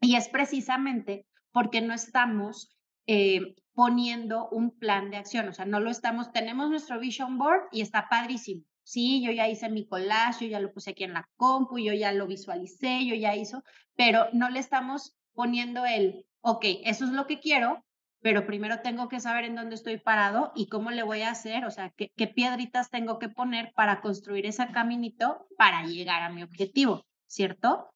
Y 0.00 0.16
es 0.16 0.28
precisamente 0.28 1.26
porque 1.52 1.80
no 1.80 1.94
estamos 1.94 2.76
eh, 3.06 3.54
poniendo 3.74 4.48
un 4.48 4.76
plan 4.78 5.10
de 5.10 5.16
acción, 5.18 5.48
o 5.48 5.52
sea, 5.52 5.64
no 5.64 5.80
lo 5.80 5.90
estamos, 5.90 6.32
tenemos 6.32 6.70
nuestro 6.70 6.98
vision 6.98 7.38
board 7.38 7.68
y 7.72 7.82
está 7.82 8.08
padrísimo, 8.08 8.62
sí, 8.86 9.20
yo 9.20 9.32
ya 9.32 9.48
hice 9.48 9.68
mi 9.68 9.84
collage, 9.84 10.44
yo 10.44 10.52
ya 10.52 10.60
lo 10.60 10.72
puse 10.72 10.90
aquí 10.90 11.02
en 11.02 11.12
la 11.12 11.28
compu, 11.36 11.78
yo 11.78 11.92
ya 11.92 12.12
lo 12.12 12.28
visualicé, 12.28 13.04
yo 13.04 13.16
ya 13.16 13.34
hizo, 13.34 13.64
pero 13.96 14.28
no 14.32 14.48
le 14.48 14.60
estamos 14.60 15.16
poniendo 15.34 15.84
el, 15.84 16.24
ok, 16.40 16.64
eso 16.84 17.04
es 17.04 17.10
lo 17.10 17.26
que 17.26 17.40
quiero, 17.40 17.84
pero 18.20 18.46
primero 18.46 18.80
tengo 18.82 19.08
que 19.08 19.18
saber 19.18 19.44
en 19.44 19.56
dónde 19.56 19.74
estoy 19.74 19.98
parado 19.98 20.52
y 20.54 20.68
cómo 20.68 20.92
le 20.92 21.02
voy 21.02 21.22
a 21.22 21.30
hacer, 21.30 21.64
o 21.64 21.70
sea, 21.72 21.90
qué, 21.96 22.12
qué 22.16 22.28
piedritas 22.28 22.88
tengo 22.88 23.18
que 23.18 23.28
poner 23.28 23.72
para 23.74 24.00
construir 24.00 24.46
ese 24.46 24.68
caminito 24.68 25.48
para 25.58 25.82
llegar 25.82 26.22
a 26.22 26.30
mi 26.30 26.44
objetivo, 26.44 27.04
¿cierto? 27.26 27.90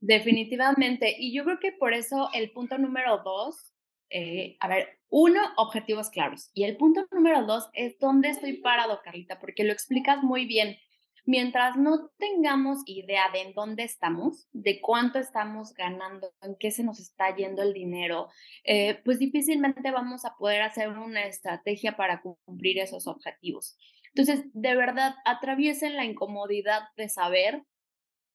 Definitivamente. 0.00 1.14
Y 1.16 1.32
yo 1.32 1.44
creo 1.44 1.60
que 1.60 1.72
por 1.72 1.94
eso 1.94 2.28
el 2.34 2.50
punto 2.50 2.76
número 2.76 3.18
dos 3.24 3.72
eh, 4.10 4.56
a 4.60 4.68
ver, 4.68 4.98
uno, 5.10 5.40
objetivos 5.56 6.10
claros. 6.10 6.50
Y 6.54 6.64
el 6.64 6.76
punto 6.76 7.06
número 7.10 7.44
dos 7.46 7.68
es 7.72 7.98
dónde 7.98 8.28
estoy 8.28 8.58
parado, 8.58 9.00
Carlita, 9.02 9.38
porque 9.38 9.64
lo 9.64 9.72
explicas 9.72 10.22
muy 10.22 10.46
bien. 10.46 10.76
Mientras 11.24 11.76
no 11.76 12.10
tengamos 12.18 12.78
idea 12.86 13.30
de 13.30 13.42
en 13.42 13.52
dónde 13.52 13.82
estamos, 13.82 14.48
de 14.52 14.80
cuánto 14.80 15.18
estamos 15.18 15.74
ganando, 15.74 16.32
en 16.40 16.56
qué 16.58 16.70
se 16.70 16.82
nos 16.82 17.00
está 17.00 17.36
yendo 17.36 17.62
el 17.62 17.74
dinero, 17.74 18.28
eh, 18.64 19.00
pues 19.04 19.18
difícilmente 19.18 19.90
vamos 19.90 20.24
a 20.24 20.36
poder 20.36 20.62
hacer 20.62 20.88
una 20.88 21.26
estrategia 21.26 21.96
para 21.96 22.22
cumplir 22.22 22.78
esos 22.78 23.06
objetivos. 23.06 23.76
Entonces, 24.14 24.46
de 24.54 24.74
verdad, 24.74 25.16
atraviesen 25.26 25.96
la 25.96 26.06
incomodidad 26.06 26.84
de 26.96 27.10
saber 27.10 27.62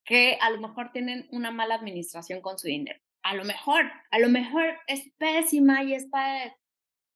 que 0.06 0.38
a 0.40 0.52
lo 0.52 0.60
mejor 0.60 0.92
tienen 0.92 1.28
una 1.32 1.50
mala 1.50 1.76
administración 1.76 2.42
con 2.42 2.60
su 2.60 2.68
dinero 2.68 3.03
a 3.24 3.36
lo 3.36 3.46
mejor, 3.46 3.92
a 4.12 4.20
lo 4.20 4.30
mejor 4.30 4.78
es 4.88 5.12
pésima 5.18 5.84
y 5.84 5.94
está 5.94 6.56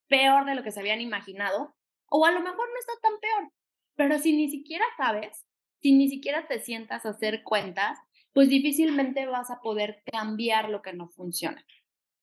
peor 0.07 0.45
de 0.45 0.55
lo 0.55 0.63
que 0.63 0.71
se 0.71 0.79
habían 0.79 1.01
imaginado, 1.01 1.75
o 2.09 2.25
a 2.25 2.31
lo 2.31 2.39
mejor 2.39 2.69
no 2.69 2.79
está 2.79 2.93
tan 3.01 3.19
peor, 3.19 3.51
pero 3.95 4.17
si 4.19 4.35
ni 4.35 4.49
siquiera 4.49 4.85
sabes, 4.95 5.45
si 5.81 5.91
ni 5.93 6.09
siquiera 6.09 6.47
te 6.47 6.59
sientas 6.59 7.05
a 7.05 7.09
hacer 7.09 7.43
cuentas, 7.43 7.99
pues 8.33 8.49
difícilmente 8.49 9.25
vas 9.25 9.51
a 9.51 9.61
poder 9.61 10.01
cambiar 10.11 10.69
lo 10.69 10.81
que 10.81 10.93
no 10.93 11.09
funciona. 11.09 11.63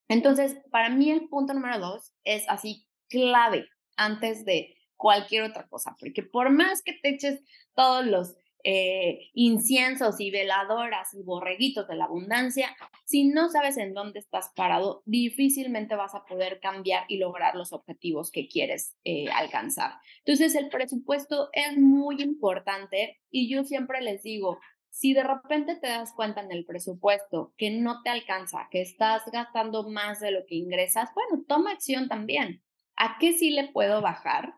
Entonces, 0.09 0.57
para 0.71 0.89
mí 0.89 1.11
el 1.11 1.29
punto 1.29 1.55
número 1.55 1.79
dos 1.79 2.13
es 2.25 2.49
así 2.49 2.87
clave 3.09 3.69
antes 3.97 4.45
de 4.45 4.77
cualquier 4.97 5.43
otra 5.45 5.67
cosa, 5.67 5.97
porque 5.99 6.23
por 6.23 6.51
más 6.51 6.83
que 6.83 6.95
te 6.95 7.11
eches 7.11 7.41
todos 7.75 8.07
los 8.07 8.37
eh, 8.65 9.31
inciensos 9.35 10.19
y 10.21 10.31
veladoras 10.31 11.13
y 11.13 11.23
borreguitos 11.23 11.87
de 11.87 11.97
la 11.97 12.07
abundancia, 12.07 12.75
si 13.05 13.29
no 13.29 13.51
sabes 13.51 13.77
en 13.77 13.93
dónde 13.93 14.21
estás 14.21 14.53
parado, 14.57 15.03
difícilmente 15.05 15.95
vas 15.97 16.15
a 16.15 16.25
poder 16.25 16.61
cambiar 16.61 17.05
y 17.09 17.19
lograr 17.19 17.55
los 17.57 17.75
objetivos 17.75 18.31
que 18.31 18.49
quieres 18.49 18.97
eh, 19.05 19.27
alcanzar. 19.35 19.93
Entonces, 20.25 20.55
el 20.55 20.71
presupuesto 20.71 21.51
es 21.53 21.77
muy 21.77 22.23
importante 22.23 23.21
y 23.31 23.51
yo 23.51 23.65
siempre 23.65 24.01
les 24.01 24.23
digo, 24.23 24.59
si 24.89 25.13
de 25.13 25.25
repente 25.25 25.75
te 25.75 25.89
das 25.89 26.13
cuenta 26.15 26.41
en 26.41 26.51
el 26.51 26.65
presupuesto 26.65 27.53
que 27.59 27.71
no 27.71 28.01
te 28.03 28.11
alcanza, 28.11 28.69
que 28.71 28.81
estás 28.81 29.23
gastando 29.31 29.89
más 29.91 30.21
de 30.21 30.31
lo 30.31 30.47
que 30.47 30.55
ingresas, 30.55 31.11
bueno, 31.15 31.45
toma 31.47 31.73
acción 31.73 32.09
también. 32.09 32.63
¿A 32.97 33.19
qué 33.19 33.33
sí 33.33 33.51
le 33.51 33.69
puedo 33.69 34.01
bajar? 34.01 34.55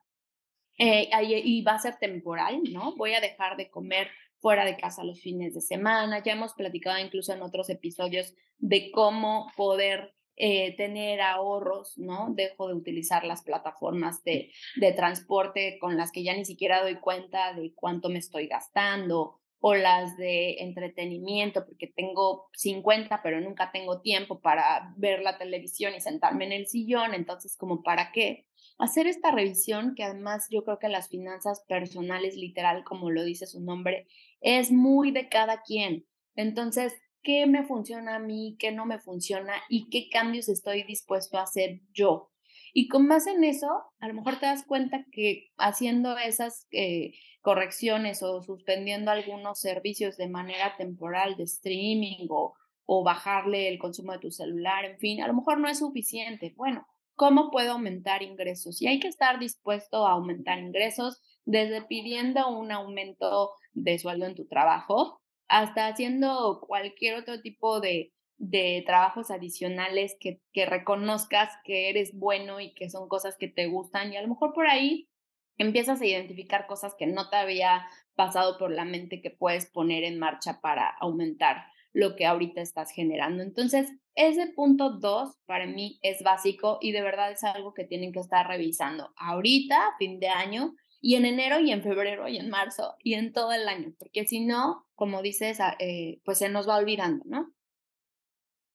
Eh, 0.79 1.09
y 1.23 1.63
va 1.63 1.73
a 1.73 1.79
ser 1.79 1.97
temporal, 1.97 2.61
¿no? 2.71 2.95
Voy 2.97 3.15
a 3.15 3.21
dejar 3.21 3.57
de 3.57 3.71
comer 3.71 4.09
fuera 4.41 4.65
de 4.65 4.77
casa 4.77 5.05
los 5.05 5.21
fines 5.21 5.55
de 5.55 5.61
semana. 5.61 6.23
Ya 6.23 6.33
hemos 6.33 6.53
platicado 6.55 6.99
incluso 6.99 7.33
en 7.33 7.43
otros 7.43 7.71
episodios 7.71 8.35
de 8.59 8.91
cómo 8.91 9.51
poder 9.57 10.15
eh, 10.37 10.77
tener 10.77 11.23
ahorros, 11.23 11.97
¿no? 11.97 12.29
Dejo 12.35 12.69
de 12.69 12.75
utilizar 12.75 13.25
las 13.25 13.43
plataformas 13.43 14.23
de, 14.23 14.53
de 14.77 14.93
transporte 14.93 15.79
con 15.81 15.97
las 15.97 16.13
que 16.13 16.23
ya 16.23 16.35
ni 16.35 16.45
siquiera 16.45 16.83
doy 16.83 16.97
cuenta 16.97 17.55
de 17.55 17.73
cuánto 17.75 18.11
me 18.11 18.19
estoy 18.19 18.47
gastando 18.47 19.41
o 19.61 19.75
las 19.75 20.17
de 20.17 20.59
entretenimiento, 20.59 21.65
porque 21.65 21.87
tengo 21.87 22.49
50, 22.53 23.23
pero 23.23 23.41
nunca 23.41 23.73
tengo 23.73 24.01
tiempo 24.01 24.41
para 24.41 24.93
ver 24.97 25.23
la 25.23 25.39
televisión 25.39 25.95
y 25.95 26.01
sentarme 26.01 26.45
en 26.45 26.53
el 26.53 26.67
sillón, 26.67 27.15
entonces, 27.15 27.57
como 27.57 27.83
para 27.83 28.13
qué? 28.13 28.46
Hacer 28.79 29.07
esta 29.07 29.31
revisión, 29.31 29.95
que 29.95 30.05
además 30.05 30.49
yo 30.51 30.65
creo 30.65 30.79
que 30.79 30.89
las 30.89 31.09
finanzas 31.09 31.65
personales, 31.69 32.37
literal, 32.37 32.85
como 32.85 33.11
lo 33.11 33.25
dice 33.25 33.47
su 33.47 33.61
nombre, 33.61 34.07
es 34.41 34.71
muy 34.71 35.11
de 35.11 35.29
cada 35.29 35.63
quien. 35.63 36.07
Entonces, 36.35 36.95
¿qué 37.23 37.47
me 37.47 37.65
funciona 37.65 38.17
a 38.17 38.21
mí? 38.21 38.57
¿Qué 38.59 38.73
no 38.73 38.87
me 38.87 38.99
funciona? 38.99 39.55
¿Y 39.69 39.89
qué 39.89 40.09
cambios 40.11 40.49
estoy 40.49 40.83
dispuesto 40.85 41.39
a 41.39 41.43
hacer 41.43 41.81
yo? 41.93 42.31
Y 42.73 42.89
con 42.89 43.07
más 43.07 43.27
en 43.27 43.43
eso, 43.43 43.69
a 44.01 44.09
lo 44.09 44.13
mejor 44.13 44.39
te 44.39 44.45
das 44.45 44.65
cuenta 44.67 45.07
que 45.11 45.51
haciendo 45.57 46.19
esas 46.19 46.67
eh, 46.73 47.15
correcciones 47.41 48.23
o 48.23 48.43
suspendiendo 48.43 49.11
algunos 49.11 49.59
servicios 49.59 50.19
de 50.19 50.29
manera 50.29 50.77
temporal 50.77 51.37
de 51.37 51.45
streaming 51.45 52.27
o, 52.29 52.55
o 52.85 53.03
bajarle 53.03 53.69
el 53.69 53.79
consumo 53.79 54.13
de 54.13 54.19
tu 54.19 54.31
celular, 54.31 54.85
en 54.85 54.99
fin, 54.99 55.23
a 55.23 55.27
lo 55.27 55.33
mejor 55.33 55.59
no 55.59 55.69
es 55.69 55.79
suficiente. 55.79 56.53
Bueno, 56.55 56.87
¿Cómo 57.17 57.51
puedo 57.51 57.73
aumentar 57.73 58.23
ingresos? 58.23 58.81
Y 58.83 58.87
hay 58.87 59.01
que 59.01 59.09
estar 59.09 59.39
dispuesto 59.39 60.07
a 60.07 60.13
aumentar 60.13 60.59
ingresos 60.59 61.23
desde 61.47 61.83
pidiendo 61.83 62.49
un 62.49 62.71
aumento 62.73 63.53
de 63.73 63.99
sueldo 63.99 64.27
en 64.27 64.35
tu 64.35 64.47
trabajo 64.47 65.21
hasta 65.49 65.87
haciendo 65.87 66.61
cualquier 66.67 67.17
otro 67.17 67.41
tipo 67.41 67.81
de, 67.81 68.13
de 68.37 68.83
trabajos 68.85 69.31
adicionales 69.31 70.17
que, 70.21 70.41
que 70.53 70.67
reconozcas 70.67 71.51
que 71.65 71.89
eres 71.89 72.13
bueno 72.15 72.61
y 72.61 72.75
que 72.75 72.91
son 72.91 73.09
cosas 73.09 73.37
que 73.39 73.49
te 73.49 73.67
gustan 73.67 74.13
y 74.13 74.17
a 74.17 74.23
lo 74.23 74.29
mejor 74.29 74.53
por 74.53 74.67
ahí 74.67 75.09
empiezas 75.57 76.01
a 76.01 76.07
identificar 76.07 76.67
cosas 76.67 76.95
que 76.99 77.07
no 77.07 77.31
te 77.31 77.37
había 77.37 77.89
pasado 78.15 78.59
por 78.59 78.71
la 78.71 78.85
mente 78.85 79.23
que 79.23 79.31
puedes 79.31 79.67
poner 79.67 80.05
en 80.05 80.19
marcha 80.19 80.61
para 80.61 80.89
aumentar 81.01 81.65
lo 81.97 82.15
que 82.15 82.27
ahorita 82.27 82.61
estás 82.61 82.91
generando. 82.93 83.43
Entonces, 83.43 83.91
ese 84.15 84.49
punto 84.49 84.91
dos 84.91 85.35
para 85.47 85.67
mí 85.67 85.99
es 86.03 86.23
básico 86.23 86.77
y 86.83 86.93
de 86.93 87.01
verdad 87.01 87.33
es 87.33 87.43
algo 87.43 87.73
que 87.73 87.85
tienen 87.85 88.13
que 88.13 88.21
estar 88.21 88.47
revisando 88.47 89.15
ahorita, 89.17 89.95
fin 89.99 90.21
de 90.21 90.29
año, 90.29 90.75
y 91.01 91.15
en 91.15 91.25
enero 91.25 91.59
y 91.59 91.71
en 91.71 91.83
febrero 91.83 92.29
y 92.29 92.37
en 92.37 92.51
marzo 92.51 92.97
y 93.03 93.15
en 93.15 93.33
todo 93.33 93.55
el 93.55 93.67
año, 93.67 93.95
porque 93.99 94.27
si 94.27 94.45
no, 94.45 94.87
como 94.95 95.23
dices, 95.23 95.59
ah, 95.61 95.75
eh, 95.79 96.21
pues 96.23 96.37
se 96.37 96.51
nos 96.51 96.69
va 96.69 96.77
olvidando, 96.77 97.25
¿no? 97.27 97.55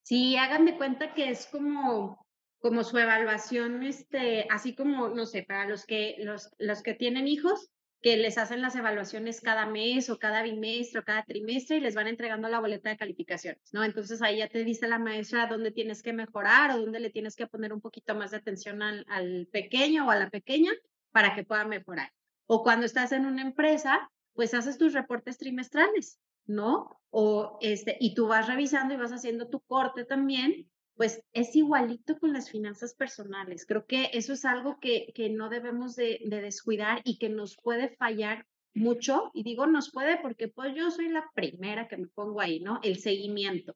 Sí, 0.02 0.36
hagan 0.38 0.66
de 0.66 0.76
cuenta 0.76 1.14
que 1.14 1.30
es 1.30 1.46
como, 1.46 2.26
como 2.58 2.84
su 2.84 2.98
evaluación, 2.98 3.84
este, 3.84 4.48
así 4.50 4.74
como, 4.74 5.10
no 5.10 5.28
sé, 5.28 5.44
para 5.44 5.68
los 5.68 5.86
que, 5.86 6.16
los, 6.18 6.50
los 6.58 6.82
que 6.82 6.96
tienen 6.96 7.28
hijos, 7.28 7.70
que 8.02 8.18
les 8.18 8.38
hacen 8.40 8.62
las 8.62 8.76
evaluaciones 8.76 9.42
cada 9.42 9.68
mes 9.68 10.10
o 10.10 10.18
cada 10.18 10.42
bimestre 10.42 11.00
o 11.00 11.04
cada 11.04 11.24
trimestre 11.24 11.78
y 11.78 11.82
les 11.82 11.94
van 11.94 12.08
entregando 12.08 12.50
la 12.50 12.60
boleta 12.60 12.90
de 12.90 12.98
calificaciones, 12.98 13.62
¿no? 13.74 13.84
Entonces 13.84 14.22
ahí 14.24 14.38
ya 14.38 14.48
te 14.48 14.64
dice 14.64 14.88
la 14.88 14.98
maestra 14.98 15.46
dónde 15.46 15.72
tienes 15.72 16.02
que 16.02 16.12
mejorar 16.12 16.72
o 16.72 16.80
dónde 16.80 17.00
le 17.00 17.12
tienes 17.12 17.36
que 17.36 17.46
poner 17.46 17.74
un 17.74 17.82
poquito 17.82 18.16
más 18.16 18.32
de 18.32 18.38
atención 18.38 18.82
al, 18.82 19.48
pequeño 19.52 20.08
o 20.08 20.12
a 20.12 20.16
la 20.16 20.30
pequeña 20.32 20.72
para 21.12 21.36
que 21.36 21.44
pueda 21.44 21.64
mejorar. 21.66 22.12
O 22.48 22.64
cuando 22.64 22.88
estás 22.88 23.12
en 23.12 23.26
una 23.26 23.44
empresa, 23.44 24.10
pues 24.34 24.56
haces 24.56 24.80
tus 24.80 24.94
reportes 24.94 25.38
trimestrales, 25.38 26.20
¿no? 26.48 27.00
O 27.12 27.60
este, 27.62 27.98
y 28.00 28.16
tú 28.16 28.28
vas 28.28 28.48
revisando 28.48 28.96
y 28.96 28.98
vas 28.98 29.12
haciendo 29.12 29.48
tu 29.48 29.62
corte 29.62 30.06
también 30.06 30.68
pues 31.02 31.24
es 31.34 31.56
igualito 31.56 32.20
con 32.20 32.32
las 32.32 32.52
finanzas 32.52 32.94
personales. 32.94 33.66
Creo 33.66 33.88
que 33.88 34.12
eso 34.14 34.34
es 34.34 34.46
algo 34.46 34.80
que, 34.80 35.12
que 35.16 35.32
no 35.32 35.50
debemos 35.50 35.96
de, 35.96 36.20
descuidar 36.30 37.02
y 37.04 37.18
que 37.18 37.28
nos 37.28 37.58
puede 37.58 37.90
fallar 37.90 38.46
mucho. 38.76 39.32
Y 39.34 39.42
digo 39.42 39.66
nos 39.66 39.92
puede 39.92 40.18
porque 40.22 40.48
pues 40.48 40.76
yo 40.76 40.92
soy 40.92 41.10
la 41.10 41.28
primera 41.34 41.88
que 41.88 41.98
me 41.98 42.06
pongo 42.06 42.40
ahí, 42.40 42.60
¿no? 42.60 42.80
El 42.84 43.00
seguimiento. 43.00 43.76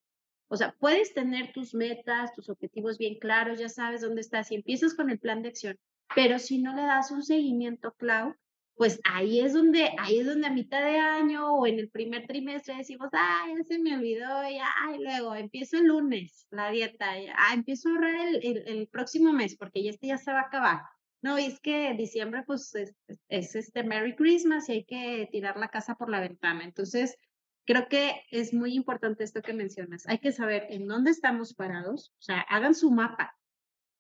O 0.50 0.55
sea, 0.55 0.75
puedes 0.77 1.15
tener 1.15 1.51
tus 1.51 1.74
metas, 1.74 2.32
tus 2.36 2.48
objetivos 2.48 3.00
bien 3.00 3.17
claros, 3.17 3.58
ya 3.58 3.70
sabes 3.70 4.01
dónde 4.01 4.22
estás 4.22 4.51
y 4.51 4.55
empiezas 4.58 4.94
con 4.94 5.10
el 5.10 5.17
plan 5.17 5.41
de 5.41 5.50
acción, 5.50 5.79
pero 6.13 6.38
si 6.38 6.60
no 6.60 6.75
le 6.75 6.84
das 6.84 7.10
un 7.10 7.24
seguimiento, 7.24 7.96
Clau, 7.98 8.36
pues 8.75 9.00
ahí 9.05 9.39
es 9.39 9.53
donde, 9.53 9.91
ahí 9.98 10.20
es 10.20 10.25
donde 10.25 10.48
a 10.48 10.51
mitad 10.51 10.84
de 10.84 11.00
año 11.00 11.53
o 11.53 11.65
en 11.65 11.79
el 11.79 11.89
primer 11.89 12.27
trimestre 12.27 12.75
decimos, 12.75 13.10
ay, 13.13 13.55
ya 13.58 13.63
se 13.63 13.79
me 13.79 13.96
olvidó, 13.96 14.27
ya, 14.50 14.67
ay, 14.82 15.01
luego 15.01 15.34
empiezo 15.34 15.77
el 15.77 15.86
lunes 15.86 16.46
la 16.51 16.70
dieta, 16.72 17.20
ya, 17.20 17.34
ah, 17.38 17.53
empiezo 17.53 17.88
a 17.88 17.91
ahorrar 17.94 18.15
el, 18.15 18.63
el, 18.67 18.88
próximo 18.89 19.32
mes 19.32 19.55
porque 19.55 19.82
ya 19.82 19.91
este 19.91 20.08
ya 20.08 20.17
se 20.17 20.32
va 20.32 20.39
a 20.41 20.48
acabar. 20.48 20.82
No, 21.22 21.39
y 21.39 21.46
es 21.46 21.60
que 21.60 21.94
diciembre 21.96 22.44
pues 22.46 22.75
es, 22.75 22.94
es, 23.29 23.55
este 23.55 23.84
Merry 23.84 24.15
Christmas 24.15 24.70
y 24.70 24.74
hay 24.74 24.86
que 24.86 25.27
tirar 25.32 25.58
la 25.58 25.70
casa 25.70 25.96
por 25.96 26.10
la 26.10 26.20
ventana. 26.20 26.63
Entonces, 26.63 27.17
creo 27.65 27.88
que 27.88 28.22
es 28.29 28.53
muy 28.53 28.75
importante 28.75 29.24
esto 29.24 29.41
que 29.41 29.53
mencionas. 29.53 30.08
Hay 30.08 30.20
que 30.20 30.32
saber 30.32 30.67
en 30.70 30.86
dónde 30.86 31.12
estamos 31.12 31.53
parados, 31.53 32.13
o 32.20 32.22
sea, 32.22 32.41
hagan 32.41 32.75
su 32.75 32.91
mapa, 32.91 33.36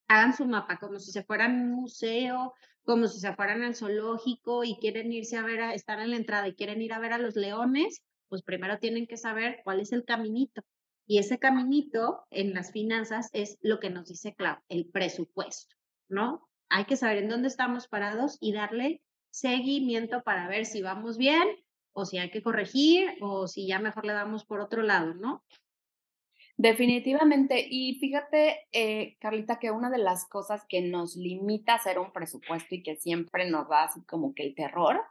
hagan 0.07 0.35
su 0.35 0.45
mapa 0.45 0.77
como 0.77 0.99
si 0.99 1.11
se 1.11 1.23
fueran 1.23 1.61
un 1.61 1.71
museo 1.71 2.53
como 2.85 3.07
si 3.07 3.19
se 3.19 3.33
fueran 3.33 3.63
al 3.63 3.75
zoológico 3.75 4.63
y 4.63 4.77
quieren 4.77 5.11
irse 5.11 5.37
a 5.37 5.41
ver, 5.41 5.61
a, 5.61 5.73
estar 5.73 5.99
en 5.99 6.11
la 6.11 6.17
entrada 6.17 6.47
y 6.47 6.55
quieren 6.55 6.81
ir 6.81 6.93
a 6.93 6.99
ver 6.99 7.13
a 7.13 7.17
los 7.17 7.35
leones, 7.35 8.03
pues 8.29 8.43
primero 8.43 8.77
tienen 8.79 9.07
que 9.07 9.17
saber 9.17 9.61
cuál 9.63 9.79
es 9.79 9.91
el 9.91 10.05
caminito. 10.05 10.61
Y 11.07 11.17
ese 11.17 11.39
caminito 11.39 12.25
en 12.29 12.53
las 12.53 12.71
finanzas 12.71 13.29
es 13.33 13.57
lo 13.61 13.79
que 13.79 13.89
nos 13.89 14.07
dice 14.07 14.35
Clau, 14.35 14.57
el 14.69 14.87
presupuesto, 14.87 15.75
¿no? 16.07 16.47
Hay 16.69 16.85
que 16.85 16.95
saber 16.95 17.17
en 17.19 17.29
dónde 17.29 17.47
estamos 17.47 17.87
parados 17.87 18.37
y 18.39 18.53
darle 18.53 19.01
seguimiento 19.31 20.23
para 20.23 20.47
ver 20.47 20.65
si 20.65 20.81
vamos 20.81 21.17
bien 21.17 21.47
o 21.93 22.05
si 22.05 22.17
hay 22.17 22.29
que 22.29 22.41
corregir 22.41 23.17
o 23.21 23.47
si 23.47 23.67
ya 23.67 23.79
mejor 23.79 24.05
le 24.05 24.13
damos 24.13 24.45
por 24.45 24.61
otro 24.61 24.81
lado, 24.81 25.13
¿no? 25.13 25.43
Definitivamente. 26.57 27.65
Y 27.69 27.97
fíjate, 27.99 28.67
eh, 28.71 29.17
Carlita, 29.19 29.59
que 29.59 29.71
una 29.71 29.89
de 29.89 29.97
las 29.97 30.27
cosas 30.27 30.63
que 30.69 30.81
nos 30.81 31.15
limita 31.15 31.73
a 31.73 31.75
hacer 31.75 31.99
un 31.99 32.11
presupuesto 32.13 32.75
y 32.75 32.83
que 32.83 32.95
siempre 32.95 33.49
nos 33.49 33.67
da 33.67 33.83
así 33.83 34.01
como 34.05 34.33
que 34.33 34.43
el 34.43 34.55
terror 34.55 35.01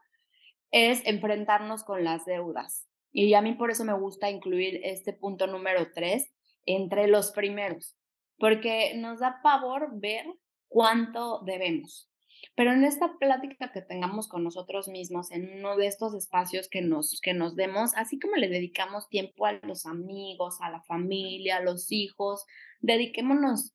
es 0.71 1.07
enfrentarnos 1.07 1.85
con 1.85 2.03
las 2.03 2.25
deudas. 2.25 2.89
Y 3.13 3.35
a 3.35 3.43
mí 3.43 3.55
por 3.55 3.71
eso 3.71 3.85
me 3.85 3.93
gusta 3.93 4.31
incluir 4.31 4.81
este 4.83 5.13
punto 5.13 5.47
número 5.47 5.93
tres 5.95 6.33
entre 6.67 7.07
los 7.07 7.31
primeros, 7.31 7.95
porque 8.39 8.95
nos 8.97 9.21
da 9.21 9.41
pavor 9.43 9.91
ver 10.01 10.27
cuánto 10.69 11.41
debemos. 11.45 12.11
Pero 12.55 12.73
en 12.73 12.85
esta 12.85 13.17
plática 13.19 13.73
que 13.73 13.83
tengamos 13.83 14.29
con 14.29 14.45
nosotros 14.45 14.89
mismos, 14.89 15.31
en 15.31 15.59
uno 15.59 15.77
de 15.77 15.87
estos 15.87 16.15
espacios 16.15 16.69
que 16.69 16.83
nos, 16.83 17.21
que 17.23 17.35
nos 17.35 17.57
demos, 17.57 17.95
así 17.97 18.19
como 18.19 18.37
le 18.37 18.49
dedicamos 18.49 19.09
tiempo 19.09 19.47
a 19.47 19.53
los 19.53 19.87
amigos, 19.87 20.61
a 20.61 20.71
la 20.71 20.83
familia, 20.83 21.57
a 21.57 21.63
los 21.63 21.91
hijos, 21.91 22.45
dediquémonos 22.81 23.75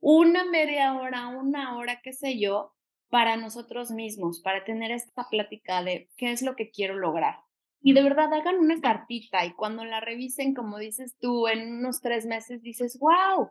una 0.00 0.44
media 0.44 0.94
hora, 0.94 1.28
una 1.28 1.76
hora, 1.76 2.00
qué 2.02 2.12
sé 2.12 2.38
yo, 2.38 2.74
para 3.08 3.36
nosotros 3.36 3.90
mismos, 3.90 4.40
para 4.40 4.64
tener 4.64 4.90
esta 4.90 5.28
plática 5.30 5.82
de 5.82 6.10
qué 6.16 6.32
es 6.32 6.42
lo 6.42 6.56
que 6.56 6.70
quiero 6.70 6.96
lograr. 6.96 7.36
Y 7.80 7.92
de 7.92 8.02
verdad 8.02 8.32
hagan 8.32 8.58
una 8.58 8.80
cartita 8.80 9.44
y 9.46 9.52
cuando 9.52 9.84
la 9.84 10.00
revisen, 10.00 10.54
como 10.54 10.78
dices 10.78 11.16
tú, 11.20 11.48
en 11.48 11.74
unos 11.78 12.00
tres 12.00 12.26
meses 12.26 12.62
dices, 12.62 12.98
wow, 12.98 13.50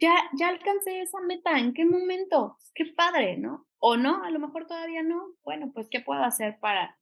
ya, 0.00 0.14
ya 0.36 0.48
alcancé 0.48 1.00
esa 1.00 1.20
meta, 1.20 1.58
¿en 1.58 1.74
qué 1.74 1.84
momento? 1.84 2.56
Qué 2.74 2.86
padre, 2.96 3.36
¿no? 3.36 3.66
O 3.78 3.96
no, 3.96 4.22
a 4.24 4.30
lo 4.30 4.38
mejor 4.38 4.66
todavía 4.66 5.02
no. 5.02 5.34
Bueno, 5.42 5.70
pues, 5.72 5.88
¿qué 5.90 6.00
puedo 6.00 6.22
hacer 6.22 6.58
para, 6.60 6.96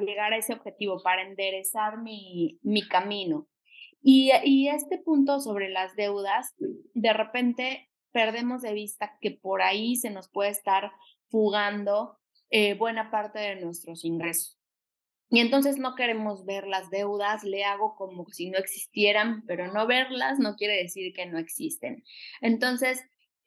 llegar 0.00 0.32
a 0.32 0.36
ese 0.36 0.52
objetivo, 0.52 1.02
para 1.02 1.22
enderezar 1.22 1.98
mi, 2.02 2.58
mi 2.62 2.86
camino? 2.86 3.48
Y, 4.02 4.32
y 4.44 4.68
este 4.68 4.98
punto 4.98 5.40
sobre 5.40 5.70
las 5.70 5.96
deudas, 5.96 6.54
de 6.58 7.12
repente 7.12 7.90
perdemos 8.12 8.62
de 8.62 8.74
vista 8.74 9.16
que 9.20 9.32
por 9.32 9.62
ahí 9.62 9.96
se 9.96 10.10
nos 10.10 10.28
puede 10.28 10.50
estar 10.50 10.92
fugando 11.28 12.18
eh, 12.50 12.74
buena 12.74 13.10
parte 13.10 13.40
de 13.40 13.56
nuestros 13.56 14.04
ingresos. 14.04 14.53
Y 15.34 15.40
entonces 15.40 15.78
no 15.78 15.96
queremos 15.96 16.46
ver 16.46 16.68
las 16.68 16.90
deudas, 16.90 17.42
le 17.42 17.64
hago 17.64 17.96
como 17.96 18.24
si 18.30 18.50
no 18.50 18.58
existieran, 18.58 19.42
pero 19.48 19.72
no 19.72 19.84
verlas 19.84 20.38
no 20.38 20.54
quiere 20.54 20.76
decir 20.76 21.12
que 21.12 21.26
no 21.26 21.40
existen. 21.40 22.04
Entonces, 22.40 23.02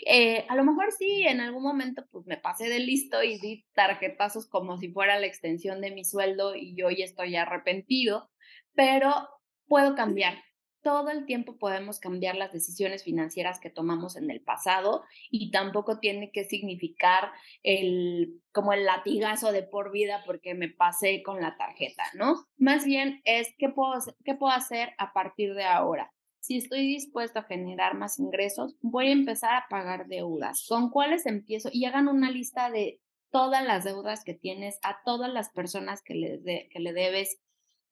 eh, 0.06 0.46
a 0.50 0.56
lo 0.58 0.66
mejor 0.66 0.92
sí, 0.92 1.24
en 1.26 1.40
algún 1.40 1.64
momento 1.64 2.06
pues 2.12 2.26
me 2.28 2.36
pasé 2.36 2.68
de 2.68 2.80
listo 2.80 3.24
y 3.24 3.40
di 3.40 3.66
tarjetazos 3.74 4.50
como 4.50 4.78
si 4.78 4.90
fuera 4.90 5.18
la 5.18 5.28
extensión 5.28 5.80
de 5.80 5.92
mi 5.92 6.04
sueldo 6.04 6.56
y 6.58 6.76
yo 6.76 6.90
ya 6.90 7.06
estoy 7.06 7.38
arrepentido, 7.38 8.30
pero 8.76 9.30
puedo 9.68 9.96
cambiar 9.96 10.44
todo 10.88 11.10
el 11.10 11.26
tiempo 11.26 11.58
podemos 11.58 12.00
cambiar 12.00 12.38
las 12.38 12.54
decisiones 12.54 13.04
financieras 13.04 13.60
que 13.60 13.70
tomamos 13.70 14.16
en 14.16 14.32
el 14.32 14.40
pasado 14.40 15.04
y 15.30 15.52
tampoco 15.52 16.00
tiene 16.00 16.32
que 16.32 16.46
significar 16.46 17.30
el 17.62 18.42
como 18.54 18.72
el 18.72 18.86
latigazo 18.86 19.52
de 19.52 19.64
por 19.64 19.92
vida 19.92 20.24
porque 20.26 20.54
me 20.54 20.70
pasé 20.70 21.24
con 21.24 21.42
la 21.42 21.58
tarjeta, 21.58 22.04
¿no? 22.14 22.46
Más 22.56 22.86
bien 22.86 23.20
es 23.26 23.54
qué 23.58 23.68
puedo, 23.68 24.00
qué 24.24 24.36
puedo 24.36 24.54
hacer 24.54 24.94
a 24.98 25.12
partir 25.12 25.56
de 25.56 25.66
ahora. 25.66 26.14
Si 26.40 26.56
estoy 26.56 26.88
dispuesto 26.88 27.40
a 27.40 27.44
generar 27.44 27.98
más 27.98 28.18
ingresos, 28.18 28.78
voy 28.80 29.10
a 29.10 29.12
empezar 29.12 29.56
a 29.56 29.66
pagar 29.70 30.08
deudas. 30.08 30.66
¿Con 30.70 30.90
cuáles 30.90 31.26
empiezo? 31.26 31.68
Y 31.74 31.84
hagan 31.84 32.08
una 32.08 32.32
lista 32.32 32.72
de 32.72 33.02
todas 33.30 33.66
las 33.66 33.84
deudas 33.84 34.24
que 34.24 34.36
tienes, 34.36 34.80
a 34.84 35.00
todas 35.04 35.30
las 35.34 35.50
personas 35.50 36.02
que 36.02 36.16
le, 36.16 36.70
que 36.72 36.80
le 36.80 36.94
debes, 36.94 37.42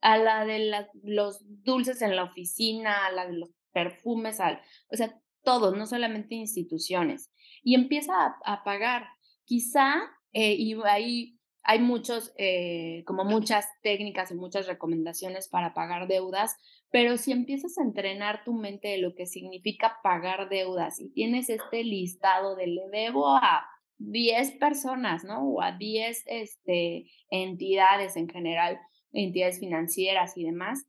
a 0.01 0.17
la 0.17 0.45
de 0.45 0.87
los 1.03 1.41
dulces 1.63 2.01
en 2.01 2.15
la 2.15 2.23
oficina, 2.23 3.05
a 3.05 3.11
la 3.11 3.27
de 3.27 3.33
los 3.33 3.49
perfumes, 3.71 4.39
al, 4.39 4.61
o 4.91 4.95
sea, 4.95 5.19
todos, 5.43 5.77
no 5.77 5.85
solamente 5.85 6.35
instituciones. 6.35 7.31
Y 7.63 7.75
empieza 7.75 8.13
a, 8.43 8.63
pagar. 8.63 9.07
Quizá, 9.45 10.01
eh, 10.33 10.53
y 10.53 10.75
ahí 10.85 11.39
hay 11.63 11.79
muchos, 11.79 12.33
eh, 12.37 13.03
como 13.05 13.23
muchas 13.23 13.67
técnicas 13.81 14.31
y 14.31 14.35
muchas 14.35 14.67
recomendaciones 14.67 15.47
para 15.47 15.73
pagar 15.73 16.07
deudas, 16.07 16.55
pero 16.91 17.17
si 17.17 17.31
empiezas 17.31 17.77
a 17.77 17.83
entrenar 17.83 18.43
tu 18.43 18.53
mente 18.53 18.89
de 18.89 18.97
lo 18.99 19.15
que 19.15 19.25
significa 19.25 19.97
pagar 20.03 20.47
deudas 20.49 20.99
y 20.99 21.09
tienes 21.09 21.49
este 21.49 21.83
listado 21.83 22.55
de 22.55 22.67
le 22.67 22.87
debo 22.91 23.35
a 23.35 23.65
10 23.97 24.57
personas, 24.57 25.23
¿no? 25.23 25.43
O 25.43 25.61
a 25.61 25.71
10 25.71 26.23
este, 26.27 27.05
entidades 27.29 28.15
en 28.15 28.29
general, 28.29 28.79
entidades 29.15 29.59
financieras 29.59 30.37
y 30.37 30.43
demás. 30.43 30.85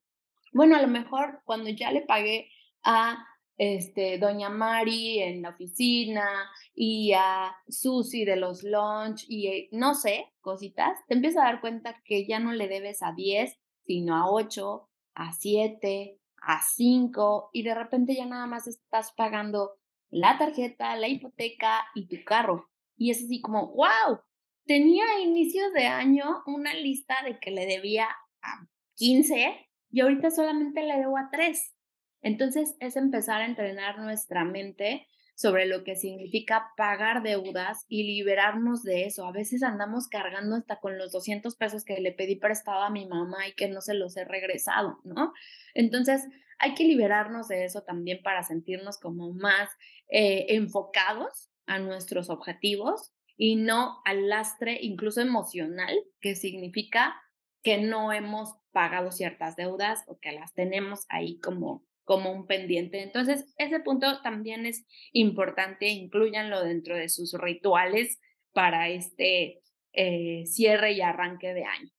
Bueno, 0.53 0.77
a 0.77 0.83
lo 0.83 0.89
mejor 0.89 1.41
cuando 1.45 1.71
ya 1.71 1.91
le 1.93 2.03
pagué 2.03 2.51
a 2.83 3.25
este, 3.59 4.19
doña 4.19 4.51
Mari 4.51 5.21
en 5.21 5.43
la 5.43 5.51
oficina 5.51 6.29
y 6.75 7.13
a 7.15 7.57
Susi 7.69 8.25
de 8.25 8.37
los 8.37 8.63
lunch 8.63 9.25
y 9.29 9.47
eh, 9.47 9.69
no 9.73 9.95
sé, 9.95 10.33
cositas, 10.41 10.99
te 11.09 11.15
empiezas 11.15 11.43
a 11.43 11.47
dar 11.47 11.61
cuenta 11.61 12.03
que 12.05 12.27
ya 12.27 12.39
no 12.39 12.53
le 12.53 12.69
debes 12.69 13.03
a 13.03 13.13
10, 13.13 13.59
sino 13.87 14.17
a 14.17 14.31
8, 14.31 14.89
a 15.15 15.33
7, 15.33 16.19
a 16.43 16.63
5 16.63 17.51
y 17.53 17.63
de 17.63 17.75
repente 17.75 18.15
ya 18.15 18.27
nada 18.27 18.47
más 18.47 18.67
estás 18.67 19.13
pagando 19.13 19.73
la 20.11 20.39
tarjeta, 20.39 20.97
la 20.97 21.09
hipoteca 21.09 21.87
y 21.95 22.07
tu 22.07 22.23
carro. 22.25 22.69
Y 22.97 23.11
es 23.11 23.25
así 23.25 23.41
como, 23.41 23.69
wow, 23.75 24.21
tenía 24.67 25.05
a 25.05 25.21
inicios 25.21 25.73
de 25.73 25.87
año 25.87 26.43
una 26.47 26.75
lista 26.75 27.17
de 27.25 27.39
que 27.39 27.51
le 27.51 27.67
debía 27.67 28.09
a 28.43 28.69
15 28.97 29.69
y 29.91 30.01
ahorita 30.01 30.31
solamente 30.31 30.83
le 30.83 30.97
debo 30.97 31.17
a 31.17 31.29
3. 31.31 31.75
Entonces 32.23 32.77
es 32.81 32.97
empezar 32.97 33.43
a 33.43 33.47
entrenar 33.47 33.99
nuestra 33.99 34.45
mente 34.45 35.07
sobre 35.37 35.67
lo 35.67 35.85
que 35.85 35.97
significa 35.97 36.73
pagar 36.77 37.23
deudas 37.23 37.85
y 37.89 38.05
liberarnos 38.05 38.83
de 38.83 39.05
eso. 39.05 39.27
A 39.27 39.33
veces 39.33 39.63
andamos 39.63 40.09
cargando 40.09 40.57
hasta 40.57 40.81
con 40.81 40.99
los 40.99 41.13
200 41.13 41.55
pesos 41.57 41.85
que 41.85 42.01
le 42.01 42.13
pedí 42.13 42.37
prestado 42.37 42.83
a 42.83 42.91
mi 42.91 43.07
mamá 43.07 43.47
y 43.47 43.53
que 43.53 43.69
no 43.69 43.83
se 43.83 43.95
los 43.95 44.17
he 44.17 44.25
regresado, 44.25 44.99
¿no? 45.05 45.33
Entonces 45.75 46.27
hay 46.59 46.75
que 46.75 46.85
liberarnos 46.85 47.49
de 47.49 47.67
eso 47.67 47.83
también 47.83 48.23
para 48.23 48.43
sentirnos 48.43 48.99
como 48.99 49.33
más 49.35 49.69
eh, 50.09 50.47
enfocados 50.49 51.51
a 51.67 51.79
nuestros 51.79 52.31
objetivos 52.31 53.13
y 53.37 53.57
no 53.57 54.01
al 54.05 54.29
lastre 54.29 54.79
incluso 54.81 55.21
emocional 55.21 55.95
que 56.21 56.35
significa 56.35 57.21
que 57.63 57.79
no 57.79 58.13
hemos 58.13 58.55
pagado 58.73 59.11
ciertas 59.11 59.57
deudas 59.57 60.05
o 60.07 60.19
que 60.19 60.33
las 60.33 60.55
tenemos 60.55 61.05
ahí 61.09 61.39
como 61.41 61.85
como 62.07 62.33
un 62.33 62.47
pendiente. 62.47 63.03
Entonces, 63.03 63.53
ese 63.59 63.81
punto 63.81 64.23
también 64.23 64.65
es 64.65 64.87
importante, 65.13 65.89
incluyanlo 65.89 66.63
dentro 66.63 66.97
de 66.97 67.09
sus 67.09 67.35
rituales 67.35 68.21
para 68.53 68.89
este 68.89 69.61
eh, 69.93 70.47
cierre 70.47 70.93
y 70.93 71.01
arranque 71.01 71.53
de 71.53 71.65
año. 71.65 71.91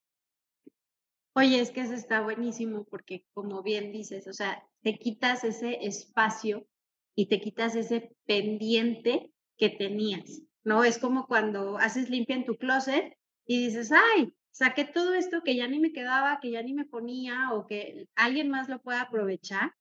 Oye, 1.36 1.60
es 1.60 1.71
que 1.71 1.82
eso 1.82 1.93
está 1.93 2.21
buenísimo 2.21 2.86
porque 2.86 3.26
como 3.34 3.62
bien 3.62 3.91
dices, 3.91 4.28
o 4.28 4.34
sea, 4.34 4.63
te 4.82 4.97
quitas 4.97 5.43
ese 5.43 5.86
espacio 5.86 6.65
y 7.13 7.28
te 7.28 7.41
quitas 7.41 7.76
ese 7.76 8.15
pendiente 8.26 9.30
que 9.58 9.69
tenías, 9.69 10.41
¿no? 10.67 10.84
Es 10.84 10.99
como 10.99 11.27
cuando 11.27 11.77
haces 11.77 12.10
limpia 12.10 12.36
en 12.36 12.45
tu 12.45 12.58
closet 12.58 13.17
y 13.45 13.65
dices, 13.65 13.89
ay, 13.93 14.34
saqué 14.51 14.84
todo 14.84 15.13
esto 15.13 15.41
que 15.41 15.56
ya 15.56 15.65
ni 15.65 15.80
me 15.80 15.93
quedaba, 15.93 16.39
que 16.41 16.51
ya 16.51 16.62
ni 16.62 16.73
me 16.73 16.84
ponía 16.84 17.53
o 17.53 17.65
que 17.65 18.08
alguien 18.15 18.49
más 18.49 18.67
lo 18.67 18.82
pueda 18.82 19.03
aprovechar 19.03 19.71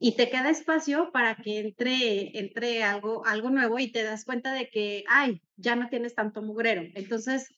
y 0.00 0.16
te 0.16 0.30
queda 0.30 0.50
espacio 0.50 1.12
para 1.12 1.36
que 1.36 1.60
entre, 1.60 2.36
entre 2.36 2.82
algo, 2.82 3.24
algo 3.24 3.50
nuevo 3.50 3.78
y 3.78 3.92
te 3.92 4.02
das 4.02 4.24
cuenta 4.24 4.52
de 4.52 4.68
que, 4.70 5.04
ay, 5.08 5.40
ya 5.56 5.76
no 5.76 5.88
tienes 5.88 6.16
tanto 6.16 6.42
mugrero. 6.42 6.82
Entonces, 6.96 7.54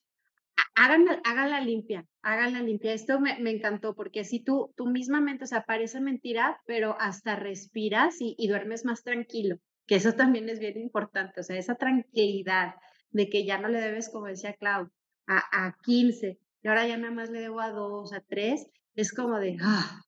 hagan, 0.74 1.06
la 1.50 1.60
limpia, 1.62 2.06
hagan 2.20 2.52
la 2.52 2.60
limpia. 2.60 2.92
Esto 2.92 3.18
me, 3.20 3.38
me, 3.38 3.52
encantó 3.52 3.94
porque 3.94 4.22
si 4.22 4.40
tú, 4.40 4.74
tú 4.76 4.86
mismamente, 4.86 5.44
o 5.44 5.46
sea, 5.46 5.64
parece 5.64 5.98
mentira, 6.02 6.60
pero 6.66 6.94
hasta 7.00 7.36
respiras 7.36 8.20
y, 8.20 8.34
y 8.36 8.48
duermes 8.48 8.84
más 8.84 9.02
tranquilo, 9.02 9.56
que 9.86 9.96
eso 9.96 10.14
también 10.14 10.48
es 10.48 10.58
bien 10.58 10.78
importante, 10.78 11.40
o 11.40 11.42
sea, 11.42 11.56
esa 11.56 11.76
tranquilidad 11.76 12.74
de 13.10 13.28
que 13.28 13.44
ya 13.44 13.58
no 13.58 13.68
le 13.68 13.80
debes, 13.80 14.08
como 14.08 14.26
decía 14.26 14.54
Clau, 14.54 14.90
a, 15.26 15.66
a 15.66 15.76
15 15.82 16.38
y 16.62 16.68
ahora 16.68 16.86
ya 16.86 16.96
nada 16.96 17.12
más 17.12 17.30
le 17.30 17.40
debo 17.40 17.60
a 17.60 17.70
2, 17.70 18.12
a 18.12 18.20
3, 18.20 18.66
es 18.96 19.12
como 19.12 19.38
de, 19.38 19.56
ah, 19.62 20.02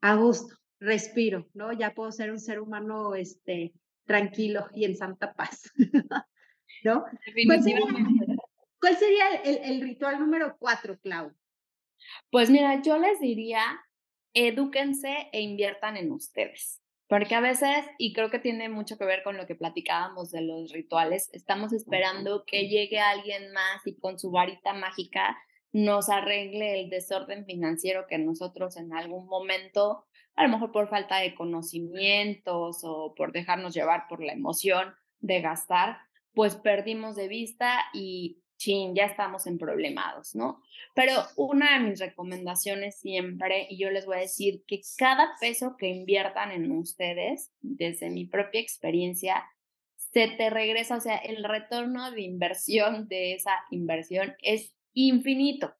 a 0.00 0.14
gusto 0.14 0.58
respiro, 0.80 1.48
¿no? 1.54 1.72
Ya 1.72 1.94
puedo 1.94 2.12
ser 2.12 2.30
un 2.30 2.40
ser 2.40 2.60
humano 2.60 3.14
este, 3.14 3.72
tranquilo 4.06 4.68
y 4.74 4.84
en 4.84 4.96
santa 4.96 5.34
paz, 5.34 5.70
¿no? 6.84 7.04
¿Cuál 8.80 8.96
sería, 8.96 9.26
el, 9.44 9.80
ritual 9.82 10.20
número 10.20 10.56
cuatro, 10.58 10.98
Clau? 11.00 11.34
Pues 12.30 12.48
mira, 12.48 12.80
yo 12.80 12.96
les 12.96 13.18
diría, 13.20 13.60
edúquense 14.32 15.28
e 15.32 15.40
inviertan 15.40 15.96
en 15.96 16.12
ustedes. 16.12 16.80
Porque 17.08 17.34
a 17.34 17.40
veces, 17.40 17.86
y 17.96 18.12
creo 18.12 18.30
que 18.30 18.38
tiene 18.38 18.68
mucho 18.68 18.98
que 18.98 19.06
ver 19.06 19.22
con 19.22 19.36
lo 19.36 19.46
que 19.46 19.54
platicábamos 19.54 20.30
de 20.30 20.42
los 20.42 20.72
rituales, 20.72 21.30
estamos 21.32 21.72
esperando 21.72 22.44
que 22.46 22.68
llegue 22.68 23.00
alguien 23.00 23.52
más 23.52 23.86
y 23.86 23.98
con 23.98 24.18
su 24.18 24.30
varita 24.30 24.74
mágica 24.74 25.36
nos 25.72 26.08
arregle 26.10 26.80
el 26.80 26.90
desorden 26.90 27.44
financiero 27.46 28.06
que 28.08 28.18
nosotros 28.18 28.76
en 28.76 28.92
algún 28.92 29.26
momento 29.26 30.04
a 30.34 30.44
lo 30.44 30.50
mejor 30.50 30.70
por 30.70 30.88
falta 30.88 31.18
de 31.18 31.34
conocimientos 31.34 32.82
o 32.84 33.14
por 33.16 33.32
dejarnos 33.32 33.74
llevar 33.74 34.04
por 34.08 34.22
la 34.22 34.32
emoción 34.32 34.94
de 35.18 35.40
gastar, 35.40 35.98
pues 36.32 36.54
perdimos 36.54 37.16
de 37.16 37.26
vista 37.26 37.80
y 37.92 38.40
chin, 38.58 38.94
ya 38.94 39.06
estamos 39.06 39.46
en 39.46 39.56
problemados, 39.56 40.34
¿no? 40.34 40.62
Pero 40.94 41.14
una 41.36 41.78
de 41.78 41.88
mis 41.88 42.00
recomendaciones 42.00 43.00
siempre, 43.00 43.66
y 43.70 43.78
yo 43.78 43.90
les 43.90 44.04
voy 44.04 44.16
a 44.16 44.20
decir 44.20 44.62
que 44.66 44.82
cada 44.98 45.30
peso 45.40 45.76
que 45.78 45.88
inviertan 45.88 46.50
en 46.50 46.70
ustedes, 46.72 47.52
desde 47.62 48.10
mi 48.10 48.26
propia 48.26 48.60
experiencia, 48.60 49.44
se 49.96 50.28
te 50.28 50.50
regresa, 50.50 50.96
o 50.96 51.00
sea, 51.00 51.16
el 51.16 51.42
retorno 51.44 52.10
de 52.10 52.22
inversión 52.22 53.08
de 53.08 53.34
esa 53.34 53.52
inversión 53.70 54.34
es 54.42 54.74
infinito 54.92 55.74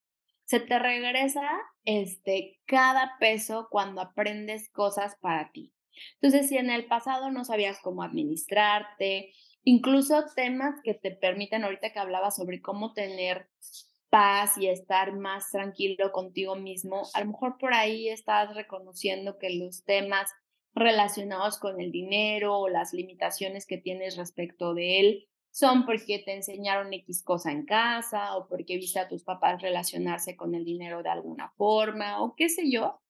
se 0.48 0.60
te 0.60 0.78
regresa 0.78 1.46
este, 1.84 2.58
cada 2.64 3.18
peso 3.20 3.68
cuando 3.70 4.00
aprendes 4.00 4.70
cosas 4.70 5.14
para 5.20 5.52
ti. 5.52 5.74
Entonces, 6.14 6.48
si 6.48 6.56
en 6.56 6.70
el 6.70 6.86
pasado 6.86 7.30
no 7.30 7.44
sabías 7.44 7.80
cómo 7.80 8.02
administrarte, 8.02 9.34
incluso 9.68 10.24
temas 10.34 10.80
que 10.82 10.94
te 10.94 11.10
permiten, 11.10 11.62
ahorita 11.62 11.92
que 11.92 11.98
hablaba 11.98 12.30
sobre 12.30 12.62
cómo 12.62 12.94
tener 12.94 13.50
paz 14.08 14.56
y 14.56 14.66
estar 14.66 15.14
más 15.14 15.50
tranquilo 15.50 16.10
contigo 16.10 16.56
mismo, 16.56 17.02
a 17.12 17.20
lo 17.20 17.26
mejor 17.26 17.58
por 17.58 17.74
ahí 17.74 18.08
estás 18.08 18.54
reconociendo 18.54 19.36
que 19.36 19.50
los 19.50 19.84
temas 19.84 20.30
relacionados 20.72 21.58
con 21.58 21.82
el 21.82 21.92
dinero 21.92 22.58
o 22.58 22.68
las 22.70 22.94
limitaciones 22.94 23.66
que 23.66 23.76
tienes 23.76 24.16
respecto 24.16 24.72
de 24.72 25.00
él 25.00 25.28
son 25.50 25.84
porque 25.84 26.18
te 26.18 26.34
enseñaron 26.34 26.94
X 26.94 27.22
cosa 27.22 27.52
en 27.52 27.66
casa 27.66 28.36
o 28.36 28.48
porque 28.48 28.76
viste 28.76 29.00
a 29.00 29.08
tus 29.08 29.22
papás 29.22 29.60
relacionarse 29.60 30.34
con 30.34 30.54
el 30.54 30.64
dinero 30.64 31.02
de 31.02 31.10
alguna 31.10 31.52
forma 31.58 32.22
o 32.22 32.34
qué 32.34 32.48
sé 32.48 32.70
yo. 32.70 33.02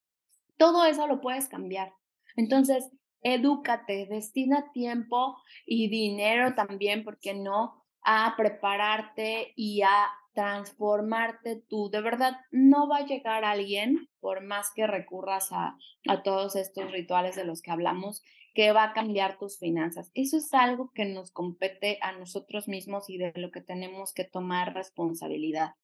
Todo 0.56 0.84
eso 0.86 1.06
lo 1.06 1.20
puedes 1.20 1.46
cambiar. 1.46 1.92
Entonces, 2.34 2.90
edúcate, 3.22 4.06
destina 4.06 4.70
tiempo 4.72 5.36
y 5.66 5.88
dinero 5.88 6.54
también, 6.54 7.04
porque 7.04 7.34
no? 7.34 7.84
A 8.02 8.34
prepararte 8.36 9.52
y 9.56 9.82
a 9.82 10.08
transformarte 10.34 11.62
tú. 11.68 11.90
De 11.90 12.00
verdad, 12.00 12.36
no 12.52 12.88
va 12.88 12.98
a 12.98 13.06
llegar 13.06 13.44
alguien, 13.44 14.08
por 14.20 14.40
más 14.40 14.70
que 14.74 14.86
recurras 14.86 15.50
a, 15.50 15.76
a 16.08 16.22
todos 16.22 16.54
estos 16.54 16.92
rituales 16.92 17.34
de 17.34 17.44
los 17.44 17.60
que 17.60 17.72
hablamos, 17.72 18.22
que 18.54 18.72
va 18.72 18.84
a 18.84 18.92
cambiar 18.92 19.38
tus 19.38 19.58
finanzas. 19.58 20.10
Eso 20.14 20.36
es 20.36 20.52
algo 20.54 20.90
que 20.94 21.04
nos 21.04 21.30
compete 21.30 21.98
a 22.02 22.12
nosotros 22.12 22.68
mismos 22.68 23.10
y 23.10 23.18
de 23.18 23.32
lo 23.36 23.50
que 23.50 23.60
tenemos 23.60 24.12
que 24.12 24.24
tomar 24.24 24.74
responsabilidad. 24.74 25.74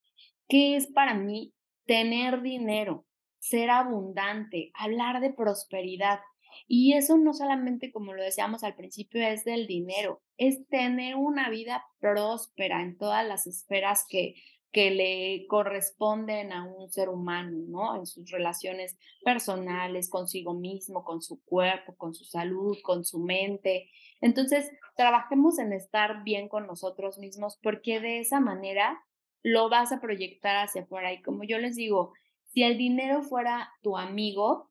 ¿Qué 0.49 0.77
es 0.77 0.87
para 0.89 1.15
mí 1.15 1.53
tener 1.87 2.43
dinero, 2.43 3.07
ser 3.39 3.71
abundante, 3.71 4.71
hablar 4.75 5.21
de 5.21 5.33
prosperidad? 5.33 6.21
Y 6.67 6.95
eso 6.95 7.17
no 7.17 7.33
solamente, 7.35 7.93
como 7.93 8.15
lo 8.15 8.23
decíamos 8.23 8.65
al 8.65 8.75
principio, 8.75 9.27
es 9.27 9.45
del 9.45 9.67
dinero, 9.67 10.23
es 10.37 10.67
tener 10.69 11.17
una 11.17 11.51
vida 11.51 11.85
próspera 12.01 12.83
en 12.83 12.97
todas 12.97 13.27
las 13.27 13.47
esferas 13.47 14.05
que, 14.09 14.35
que 14.75 14.91
le 14.91 15.47
corresponden 15.47 16.53
a 16.53 16.65
un 16.65 16.91
ser 16.91 17.09
humano, 17.09 17.57
¿no? 17.69 17.97
En 17.97 18.07
sus 18.07 18.31
relaciones 18.31 18.99
personales, 19.25 20.11
consigo 20.11 20.53
mismo, 20.53 21.05
con 21.05 21.23
su 21.23 21.41
cuerpo, 21.45 21.95
con 21.97 22.13
su 22.13 22.25
salud, 22.25 22.77
con 22.83 23.05
su 23.05 23.21
mente. 23.21 23.89
Entonces, 24.21 24.71
trabajemos 24.97 25.61
en 25.61 25.73
estar 25.73 26.25
bien 26.25 26.49
con 26.49 26.67
nosotros 26.67 27.19
mismos 27.19 27.59
porque 27.63 28.01
de 28.01 28.19
esa 28.19 28.41
manera 28.41 29.01
lo 29.45 29.69
vas 29.69 29.93
a 29.93 30.01
proyectar 30.01 30.57
hacia 30.57 30.83
afuera. 30.83 31.13
Y 31.13 31.23
como 31.23 31.45
yo 31.45 31.59
les 31.59 31.77
digo, 31.77 32.13
si 32.53 32.65
el 32.65 32.77
dinero 32.77 33.23
fuera 33.23 33.71
tu 33.83 33.97
amigo, 33.97 34.71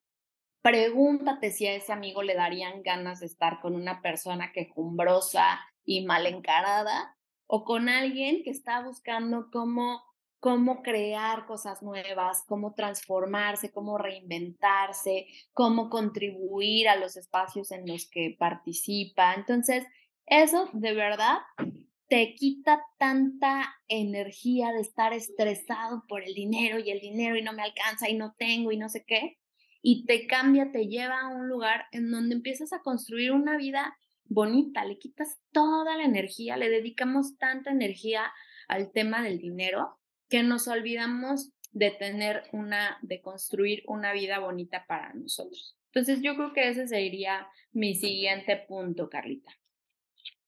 pregúntate 0.64 1.52
si 1.52 1.68
a 1.68 1.76
ese 1.76 1.92
amigo 1.92 2.24
le 2.24 2.36
darían 2.36 2.82
ganas 2.84 3.20
de 3.20 3.28
estar 3.28 3.60
con 3.60 3.76
una 3.76 4.02
persona 4.02 4.52
quejumbrosa 4.54 5.60
y 5.84 6.06
mal 6.06 6.26
encarada 6.26 7.18
o 7.48 7.66
con 7.66 7.90
alguien 7.90 8.44
que 8.44 8.50
está 8.50 8.82
buscando 8.82 9.50
cómo, 9.52 10.02
cómo 10.40 10.82
crear 10.82 11.46
cosas 11.48 11.84
nuevas, 11.84 12.46
cómo 12.48 12.74
transformarse, 12.76 13.74
cómo 13.74 13.98
reinventarse, 13.98 15.28
cómo 15.52 15.90
contribuir 15.90 16.88
a 16.88 16.96
los 16.96 17.18
espacios 17.18 17.72
en 17.72 17.86
los 17.86 18.10
que 18.10 18.34
participa. 18.40 19.34
Entonces, 19.34 19.86
eso 20.26 20.70
de 20.72 20.94
verdad 20.94 21.40
te 22.08 22.36
quita 22.36 22.82
tanta 22.98 23.76
energía 23.90 24.72
de 24.72 24.80
estar 24.80 25.12
estresado 25.12 26.06
por 26.08 26.24
el 26.24 26.34
dinero 26.34 26.80
y 26.80 26.90
el 26.90 27.02
dinero 27.02 27.36
y 27.36 27.42
no 27.42 27.52
me 27.52 27.64
alcanza 27.64 28.10
y 28.10 28.16
no 28.16 28.34
tengo 28.38 28.72
y 28.72 28.78
no 28.78 28.88
sé 28.88 29.04
qué, 29.06 29.40
y 29.86 30.06
te 30.06 30.26
cambia, 30.26 30.72
te 30.72 30.88
lleva 30.88 31.20
a 31.20 31.28
un 31.28 31.50
lugar 31.50 31.86
en 31.92 32.10
donde 32.10 32.36
empiezas 32.36 32.72
a 32.72 32.82
construir 32.82 33.34
una 33.34 33.58
vida 33.58 33.96
bonita, 34.24 34.86
le 34.86 34.98
quitas 34.98 35.38
toda 35.52 35.98
la 35.98 36.06
energía, 36.06 36.56
le 36.56 36.70
dedicamos 36.70 37.38
tanta 37.38 37.70
energía 37.70 38.32
al 38.70 38.92
tema 38.94 39.22
del 39.22 39.40
dinero 39.40 40.00
que 40.30 40.42
nos 40.42 40.70
olvidamos 40.70 41.52
de 41.74 41.92
tener 41.92 42.44
una, 42.54 42.98
de 43.02 43.22
construir 43.22 43.84
una 43.86 44.14
vida 44.14 44.40
bonita 44.40 44.86
para 44.88 45.14
nosotros. 45.14 45.78
Entonces 45.88 46.22
yo 46.22 46.36
creo 46.36 46.54
que 46.54 46.70
ese 46.70 46.88
sería 46.88 47.46
mi 47.74 47.94
siguiente 47.94 48.56
punto, 48.68 49.10
Carlita. 49.10 49.52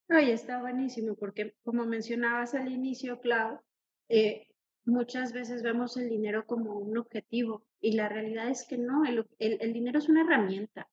Ay, 0.08 0.32
está 0.32 0.62
buenísimo, 0.62 1.16
porque 1.16 1.56
como 1.64 1.86
mencionabas 1.86 2.56
al 2.56 2.72
inicio, 2.72 3.20
Clau, 3.20 3.60
eh, 4.08 4.48
muchas 4.86 5.34
veces 5.34 5.64
vemos 5.64 5.98
el 5.98 6.10
dinero 6.10 6.46
como 6.46 6.78
un 6.78 6.98
objetivo 6.98 7.66
y 7.82 7.94
la 7.94 8.10
realidad 8.10 8.50
es 8.50 8.66
que 8.68 8.78
no, 8.78 9.04
el 9.06 9.74
dinero 9.74 10.00
es 10.00 10.10
una 10.10 10.22
herramienta. 10.22 10.88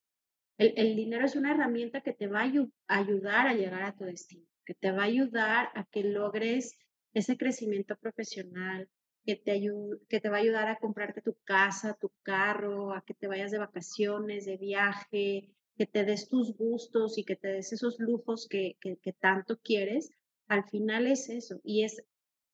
El, 0.59 0.96
dinero 0.96 1.24
es 1.24 1.35
una 1.35 1.52
herramienta 1.52 2.02
que 2.02 2.12
te 2.12 2.28
va 2.28 2.42
a 2.42 2.98
ayudar 2.98 3.46
a 3.46 3.55
llegar 3.55 3.83
a 3.83 3.96
tu 3.96 4.05
destino, 4.05 4.46
que 4.64 4.74
te 4.74 4.92
va 4.92 5.02
a 5.02 5.07
ayudar 5.07 5.70
a 5.74 5.85
que 5.85 6.05
logres 6.05 6.78
ese 7.14 7.37
crecimiento 7.37 7.96
profesional, 7.96 8.88
que 9.24 9.37
te, 9.37 9.61
que 10.09 10.20
te 10.20 10.28
va 10.28 10.37
a 10.37 10.40
ayudar 10.40 10.68
a 10.68 10.78
comprarte 10.78 11.20
tu 11.20 11.37
casa, 11.44 11.96
tu 12.00 12.12
carro, 12.22 12.92
a 12.94 13.02
que 13.02 13.14
te 13.14 13.26
vayas 13.26 13.50
de 13.50 13.59
vacaciones, 13.59 14.44
de 14.44 14.57
viaje, 14.57 15.48
que 15.76 15.87
te 15.87 16.05
des 16.05 16.28
tus 16.28 16.57
gustos 16.57 17.18
y 17.18 17.24
que 17.24 17.37
te 17.37 17.48
des 17.48 17.72
esos 17.72 17.98
lujos 17.98 18.46
que, 18.48 18.76
que 18.81 19.12
tanto 19.14 19.59
quieres, 19.59 20.11
al 20.48 20.64
final 20.68 21.07
es 21.07 21.28
eso 21.28 21.61
y 21.64 21.85
es, 21.85 22.05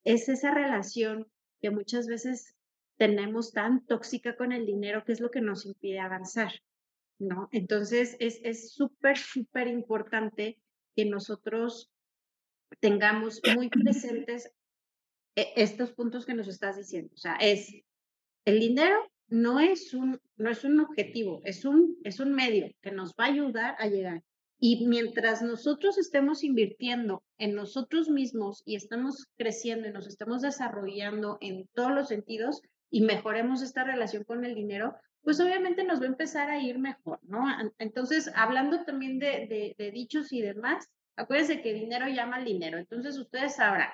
es 0.05 0.29
esa 0.29 0.53
relación 0.53 1.27
que 1.61 1.71
muchas 1.71 2.07
veces 2.07 2.57
tenemos 2.97 3.53
tan 3.53 3.85
tóxica 3.87 4.37
con 4.37 4.53
el 4.53 4.67
dinero 4.67 5.05
que 5.05 5.13
es 5.13 5.21
lo 5.21 5.31
que 5.31 5.41
nos 5.41 5.67
impide 5.67 6.01
avanzar, 6.01 6.53
¿no? 7.19 7.49
Entonces 7.53 8.17
es 8.19 8.73
súper, 8.73 9.17
súper 9.19 9.69
importante 9.69 10.59
que 10.97 11.05
nosotros 11.05 11.91
tengamos 12.81 13.41
muy 13.55 13.69
presentes 13.69 14.53
e, 15.37 15.53
estos 15.57 15.93
puntos 15.93 16.27
que 16.27 16.35
nos 16.35 16.49
estás 16.49 16.77
diciendo. 16.77 17.13
O 17.15 17.19
sea, 17.19 17.37
es 17.37 17.73
el 18.45 18.61
dinero 18.61 19.11
no 19.29 19.61
es 19.61 19.93
un, 19.95 20.21
no 20.37 20.51
es 20.51 20.65
un 20.65 20.81
objetivo, 20.81 21.43
es 21.45 21.65
un, 21.65 21.99
es 22.03 22.19
un 22.19 22.35
medio 22.35 22.71
que 22.81 22.91
nos 22.91 23.13
va 23.13 23.25
a 23.25 23.29
ayudar 23.29 23.77
a 23.79 23.87
llegar. 23.87 24.23
Y 24.61 24.87
mientras 24.87 25.41
nosotros 25.41 25.99
estemos 25.99 26.43
invirtiendo 26.43 27.23
en 27.39 27.55
nosotros 27.55 28.09
mismos 28.09 28.63
y 28.65 28.75
estamos 28.75 29.29
creciendo 29.37 29.87
y 29.87 29.93
nos 29.93 30.09
estamos 30.09 30.43
desarrollando 30.43 31.39
en 31.41 31.69
todos 31.75 31.93
los 31.93 32.09
sentidos 32.09 32.61
y 32.91 33.03
mejoremos 33.03 33.63
esta 33.63 33.85
relación 33.85 34.25
con 34.25 34.45
el 34.45 34.57
dinero, 34.57 34.97
pues 35.23 35.39
obviamente 35.41 35.85
nos 35.85 36.01
va 36.01 36.05
a 36.05 36.09
empezar 36.09 36.51
a 36.51 36.61
ir 36.61 36.79
mejor, 36.79 37.21
¿no? 37.23 37.45
Entonces, 37.79 38.33
hablando 38.35 38.85
también 38.85 39.19
de, 39.19 39.75
dichos 39.93 40.33
y 40.33 40.43
demás, 40.43 40.89
acuérdense 41.17 41.63
que 41.63 41.75
dinero 41.75 42.09
llama 42.09 42.37
al 42.37 42.45
dinero. 42.45 42.79
Entonces, 42.79 43.17
ustedes 43.17 43.57
sabrán, 43.57 43.91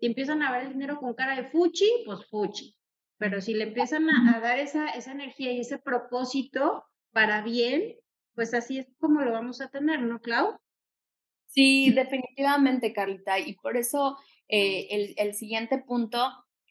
si 0.00 0.06
empiezan 0.06 0.42
a 0.42 0.50
ver 0.50 0.62
el 0.64 0.72
dinero 0.72 0.98
con 0.98 1.14
cara 1.14 1.36
de 1.36 1.48
fuchi, 1.50 1.88
pues 2.06 2.26
fuchi. 2.28 2.74
Pero 3.18 3.40
si 3.40 3.54
le 3.54 3.64
empiezan 3.64 4.08
a, 4.08 4.36
a 4.36 4.40
dar 4.40 4.58
esa, 4.58 4.90
esa 4.90 5.12
energía 5.12 5.52
y 5.52 5.60
ese 5.60 5.78
propósito 5.78 6.84
para 7.12 7.42
bien, 7.42 7.96
pues 8.38 8.54
así 8.54 8.78
es 8.78 8.86
como 9.00 9.20
lo 9.22 9.32
vamos 9.32 9.60
a 9.60 9.68
tener, 9.68 10.00
¿no, 10.00 10.20
Clau? 10.20 10.60
Sí, 11.48 11.90
definitivamente, 11.90 12.92
Carlita. 12.92 13.40
Y 13.40 13.54
por 13.54 13.76
eso 13.76 14.16
eh, 14.46 14.86
el, 14.90 15.14
el 15.16 15.34
siguiente 15.34 15.78
punto, 15.78 16.20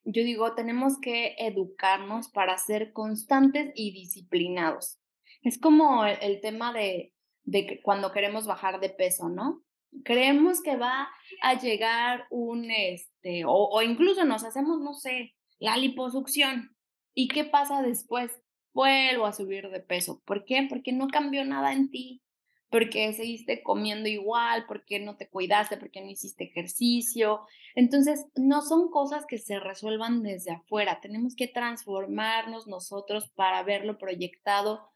yo 0.06 0.24
digo, 0.24 0.56
tenemos 0.56 0.98
que 1.02 1.36
educarnos 1.38 2.30
para 2.30 2.58
ser 2.58 2.94
constantes 2.94 3.74
y 3.76 3.92
disciplinados. 3.92 5.02
Es 5.42 5.60
como 5.60 6.06
el, 6.06 6.40
tema 6.40 6.72
de, 6.72 7.14
de 7.44 7.66
que 7.66 7.82
cuando 7.82 8.14
queremos 8.14 8.48
bajar 8.48 8.80
de 8.80 8.90
peso, 8.90 9.28
¿no? 9.28 9.62
Creemos 10.06 10.62
que 10.62 10.78
va 10.78 11.10
a 11.42 11.60
llegar 11.60 12.28
un, 12.30 12.72
este, 12.72 13.44
o, 13.44 13.52
o 13.52 13.82
incluso 13.82 14.24
nos 14.24 14.46
hacemos, 14.46 14.80
no 14.80 14.94
sé, 14.94 15.36
la 15.60 15.76
liposucción. 15.76 16.78
¿Y 17.14 17.28
qué 17.28 17.44
pasa 17.44 17.82
después? 17.82 18.32
Vuelvo 18.74 19.26
a 19.26 19.34
subir 19.34 19.70
de 19.70 19.80
peso. 19.80 20.22
¿Por 20.26 20.46
qué? 20.46 20.66
Porque 20.70 20.92
no 20.92 21.08
cambió 21.08 21.44
nada 21.46 21.74
en 21.74 21.90
ti, 21.90 22.22
porque 22.70 23.14
seguiste 23.14 23.64
comiendo 23.64 24.10
igual, 24.10 24.66
porque 24.68 25.00
no 25.00 25.16
te 25.16 25.30
cuidaste, 25.30 25.78
porque 25.78 26.02
no 26.02 26.10
hiciste 26.10 26.46
ejercicio. 26.46 27.42
Entonces, 27.76 28.26
no 28.36 28.62
son 28.62 28.90
cosas 28.90 29.26
que 29.26 29.38
se 29.38 29.60
resuelvan 29.60 30.22
desde 30.22 30.52
afuera. 30.52 31.00
Tenemos 31.02 31.36
que 31.36 31.48
transformarnos 31.48 32.68
nosotros 32.68 33.30
para 33.36 33.64
verlo 33.64 33.98
proyectado 33.98 34.90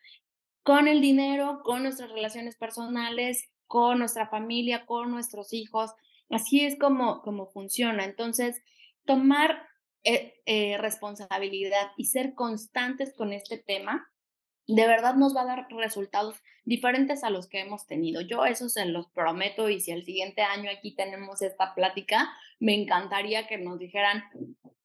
con 0.63 0.87
el 0.87 1.01
dinero, 1.01 1.61
con 1.63 1.83
nuestras 1.83 2.11
relaciones 2.11 2.55
personales, 2.57 3.49
con 3.67 3.99
nuestra 3.99 4.27
familia, 4.27 4.85
con 4.85 5.09
nuestros 5.11 5.53
hijos. 5.53 5.91
Así 6.29 6.65
es 6.65 6.77
como, 6.77 7.21
como 7.21 7.47
funciona. 7.47 8.03
Entonces, 8.03 8.61
tomar 9.05 9.70
eh, 10.03 10.41
eh, 10.45 10.77
responsabilidad 10.77 11.91
y 11.97 12.05
ser 12.05 12.33
constantes 12.33 13.13
con 13.15 13.33
este 13.33 13.57
tema, 13.57 14.09
de 14.67 14.87
verdad 14.87 15.15
nos 15.15 15.35
va 15.35 15.41
a 15.41 15.45
dar 15.45 15.67
resultados 15.69 16.35
diferentes 16.63 17.23
a 17.23 17.29
los 17.29 17.47
que 17.47 17.59
hemos 17.59 17.87
tenido. 17.87 18.21
Yo 18.21 18.45
eso 18.45 18.69
se 18.69 18.85
los 18.85 19.07
prometo 19.09 19.69
y 19.69 19.79
si 19.79 19.91
el 19.91 20.05
siguiente 20.05 20.41
año 20.41 20.69
aquí 20.71 20.95
tenemos 20.95 21.41
esta 21.41 21.73
plática, 21.75 22.31
me 22.59 22.75
encantaría 22.75 23.47
que 23.47 23.57
nos 23.57 23.79
dijeran 23.79 24.23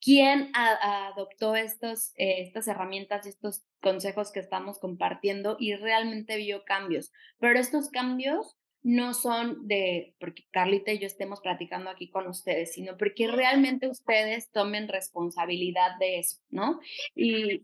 quién 0.00 0.50
adoptó 0.54 1.56
estos, 1.56 2.12
eh, 2.16 2.42
estas 2.42 2.68
herramientas 2.68 3.26
y 3.26 3.30
estos 3.30 3.64
consejos 3.80 4.32
que 4.32 4.40
estamos 4.40 4.78
compartiendo 4.78 5.56
y 5.58 5.74
realmente 5.74 6.36
vio 6.36 6.64
cambios. 6.64 7.12
Pero 7.38 7.58
estos 7.58 7.90
cambios 7.90 8.56
no 8.86 9.14
son 9.14 9.66
de 9.66 10.14
porque 10.20 10.44
Carlita 10.52 10.92
y 10.92 11.00
yo 11.00 11.08
estemos 11.08 11.40
platicando 11.40 11.90
aquí 11.90 12.08
con 12.08 12.28
ustedes, 12.28 12.72
sino 12.72 12.96
porque 12.96 13.26
realmente 13.26 13.88
ustedes 13.88 14.52
tomen 14.52 14.86
responsabilidad 14.86 15.98
de 15.98 16.20
eso, 16.20 16.38
¿no? 16.50 16.78
Y, 17.12 17.62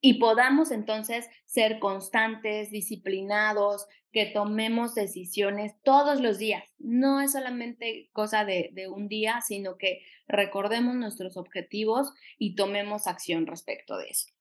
y 0.00 0.14
podamos 0.14 0.70
entonces 0.70 1.28
ser 1.44 1.78
constantes, 1.78 2.70
disciplinados, 2.70 3.86
que 4.12 4.24
tomemos 4.24 4.94
decisiones 4.94 5.74
todos 5.82 6.22
los 6.22 6.38
días. 6.38 6.64
No 6.78 7.20
es 7.20 7.32
solamente 7.32 8.08
cosa 8.14 8.46
de, 8.46 8.70
de 8.72 8.88
un 8.88 9.08
día, 9.08 9.42
sino 9.46 9.76
que 9.76 10.00
recordemos 10.26 10.94
nuestros 10.94 11.36
objetivos 11.36 12.14
y 12.38 12.54
tomemos 12.54 13.08
acción 13.08 13.46
respecto 13.46 13.98
de 13.98 14.06
eso. 14.08 14.35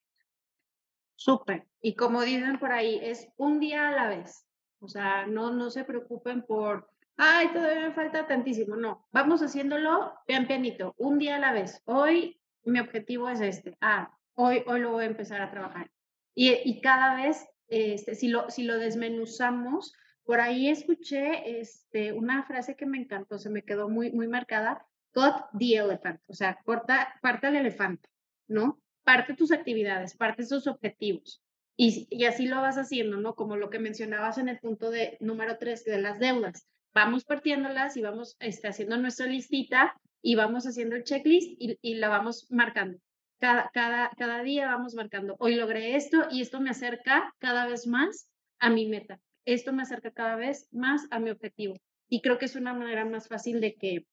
Súper. 1.15 1.65
Y 1.81 1.95
como 1.95 2.21
dicen 2.21 2.59
por 2.59 2.71
ahí, 2.71 2.99
es 3.01 3.27
un 3.37 3.59
día 3.59 3.89
a 3.89 3.91
la 3.91 4.09
vez. 4.09 4.45
O 4.79 4.87
sea, 4.87 5.25
no, 5.25 5.51
no 5.51 5.69
se 5.69 5.83
preocupen 5.83 6.43
por, 6.43 6.89
ay, 7.17 7.51
todavía 7.53 7.87
me 7.87 7.93
falta 7.93 8.27
tantísimo. 8.27 8.75
No, 8.75 9.07
vamos 9.11 9.41
haciéndolo 9.41 10.13
pian 10.27 10.47
pianito, 10.47 10.93
un 10.97 11.17
día 11.17 11.37
a 11.37 11.39
la 11.39 11.53
vez. 11.53 11.81
Hoy 11.85 12.39
mi 12.63 12.79
objetivo 12.79 13.29
es 13.29 13.41
este. 13.41 13.77
Ah, 13.81 14.11
hoy, 14.33 14.63
hoy 14.67 14.79
lo 14.81 14.91
voy 14.91 15.05
a 15.05 15.07
empezar 15.07 15.41
a 15.41 15.51
trabajar. 15.51 15.89
Y, 16.33 16.51
y 16.65 16.81
cada 16.81 17.15
vez, 17.15 17.47
este, 17.67 18.15
si, 18.15 18.27
lo, 18.27 18.49
si 18.49 18.63
lo 18.63 18.77
desmenuzamos, 18.77 19.93
por 20.25 20.41
ahí 20.41 20.69
escuché 20.69 21.59
este, 21.59 22.11
una 22.11 22.43
frase 22.43 22.75
que 22.75 22.85
me 22.85 22.97
encantó, 22.97 23.37
se 23.37 23.49
me 23.49 23.63
quedó 23.63 23.89
muy, 23.89 24.11
muy 24.11 24.27
marcada, 24.27 24.85
cut 25.13 25.45
the 25.57 25.75
elephant, 25.77 26.19
o 26.27 26.33
sea, 26.33 26.59
corta, 26.65 27.17
parte 27.21 27.47
el 27.47 27.55
elefante, 27.55 28.09
¿no? 28.47 28.81
Parte 29.05 29.35
tus 29.35 29.53
actividades, 29.53 30.17
parte 30.17 30.45
tus 30.45 30.67
objetivos. 30.67 31.41
Y, 31.77 32.25
así 32.25 32.47
lo 32.47 32.57
vas 32.57 32.77
haciendo, 32.77 33.17
¿no? 33.17 33.35
Como 33.35 33.55
lo 33.55 33.69
que 33.69 33.79
mencionabas 33.79 34.37
en 34.37 34.49
el 34.49 34.59
punto 34.59 34.89
de 34.89 35.17
número 35.21 35.57
tres 35.57 35.85
de 35.85 36.01
las 36.01 36.19
deudas. 36.19 36.67
Vamos 36.93 37.23
partiéndolas 37.25 37.95
y 37.97 38.01
vamos 38.01 38.35
este, 38.39 38.67
haciendo 38.67 38.97
nuestra 38.97 39.27
listita 39.27 39.93
y 40.21 40.35
vamos 40.35 40.65
haciendo 40.65 40.95
el 40.95 41.03
checklist 41.03 41.49
y, 41.59 41.77
y 41.81 41.95
la 41.95 42.09
vamos 42.09 42.47
marcando. 42.49 42.97
Cada, 43.39 43.69
cada, 43.73 44.11
cada 44.17 44.41
día 44.43 44.67
vamos 44.67 44.95
marcando, 44.95 45.35
hoy 45.39 45.55
logré 45.55 45.97
esto 45.97 46.25
y 46.31 46.41
esto 46.41 46.61
me 46.61 46.69
acerca 46.69 47.33
cada 47.39 47.67
vez 47.67 47.85
más 47.85 48.29
a 48.59 48.69
mi 48.69 48.87
meta. 48.87 49.19
Esto 49.43 49.73
me 49.73 49.83
acerca 49.83 50.11
cada 50.11 50.37
vez 50.37 50.69
más 50.71 51.05
a 51.11 51.19
mi 51.19 51.29
objetivo. 51.29 51.75
Y 52.07 52.21
creo 52.21 52.37
que 52.37 52.45
es 52.45 52.55
una 52.55 52.73
manera 52.73 53.05
más 53.05 53.27
fácil 53.27 53.59
de 53.59 53.75
que, 53.75 54.05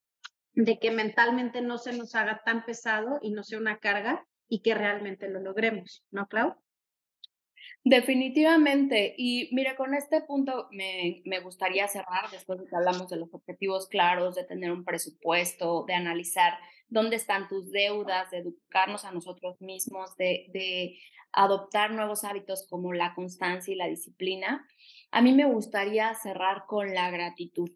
de 0.54 0.78
que 0.78 0.90
mentalmente 0.90 1.62
no 1.62 1.78
se 1.78 1.96
nos 1.96 2.14
haga 2.16 2.42
tan 2.44 2.64
pesado 2.64 3.20
y 3.22 3.30
no 3.30 3.44
sea 3.44 3.58
una 3.58 3.78
carga 3.78 4.26
y 4.52 4.60
que 4.60 4.74
realmente 4.74 5.30
lo 5.30 5.40
logremos, 5.40 6.04
¿no, 6.10 6.26
Clau? 6.26 6.54
Definitivamente. 7.84 9.14
Y 9.16 9.48
mira, 9.52 9.76
con 9.76 9.94
este 9.94 10.20
punto 10.20 10.68
me, 10.72 11.22
me, 11.24 11.40
gustaría 11.40 11.88
cerrar, 11.88 12.30
después 12.30 12.60
de 12.60 12.66
que 12.66 12.76
hablamos 12.76 13.08
de 13.08 13.16
los 13.16 13.32
objetivos 13.32 13.88
claros, 13.88 14.34
de 14.34 14.44
tener 14.44 14.70
un 14.70 14.84
presupuesto, 14.84 15.86
de 15.86 15.94
analizar 15.94 16.58
dónde 16.88 17.16
están 17.16 17.48
tus 17.48 17.70
deudas, 17.70 18.30
de 18.30 18.40
educarnos 18.40 19.06
a 19.06 19.12
nosotros 19.12 19.58
mismos, 19.62 20.14
de, 20.18 20.50
de 20.52 20.98
adoptar 21.32 21.92
nuevos 21.92 22.22
hábitos 22.22 22.66
como 22.68 22.92
la 22.92 23.14
constancia 23.14 23.72
y 23.72 23.78
la 23.78 23.88
disciplina. 23.88 24.68
A 25.12 25.22
mí 25.22 25.32
me 25.32 25.46
gustaría 25.46 26.12
cerrar 26.16 26.64
con 26.66 26.92
la 26.92 27.10
gratitud. 27.10 27.70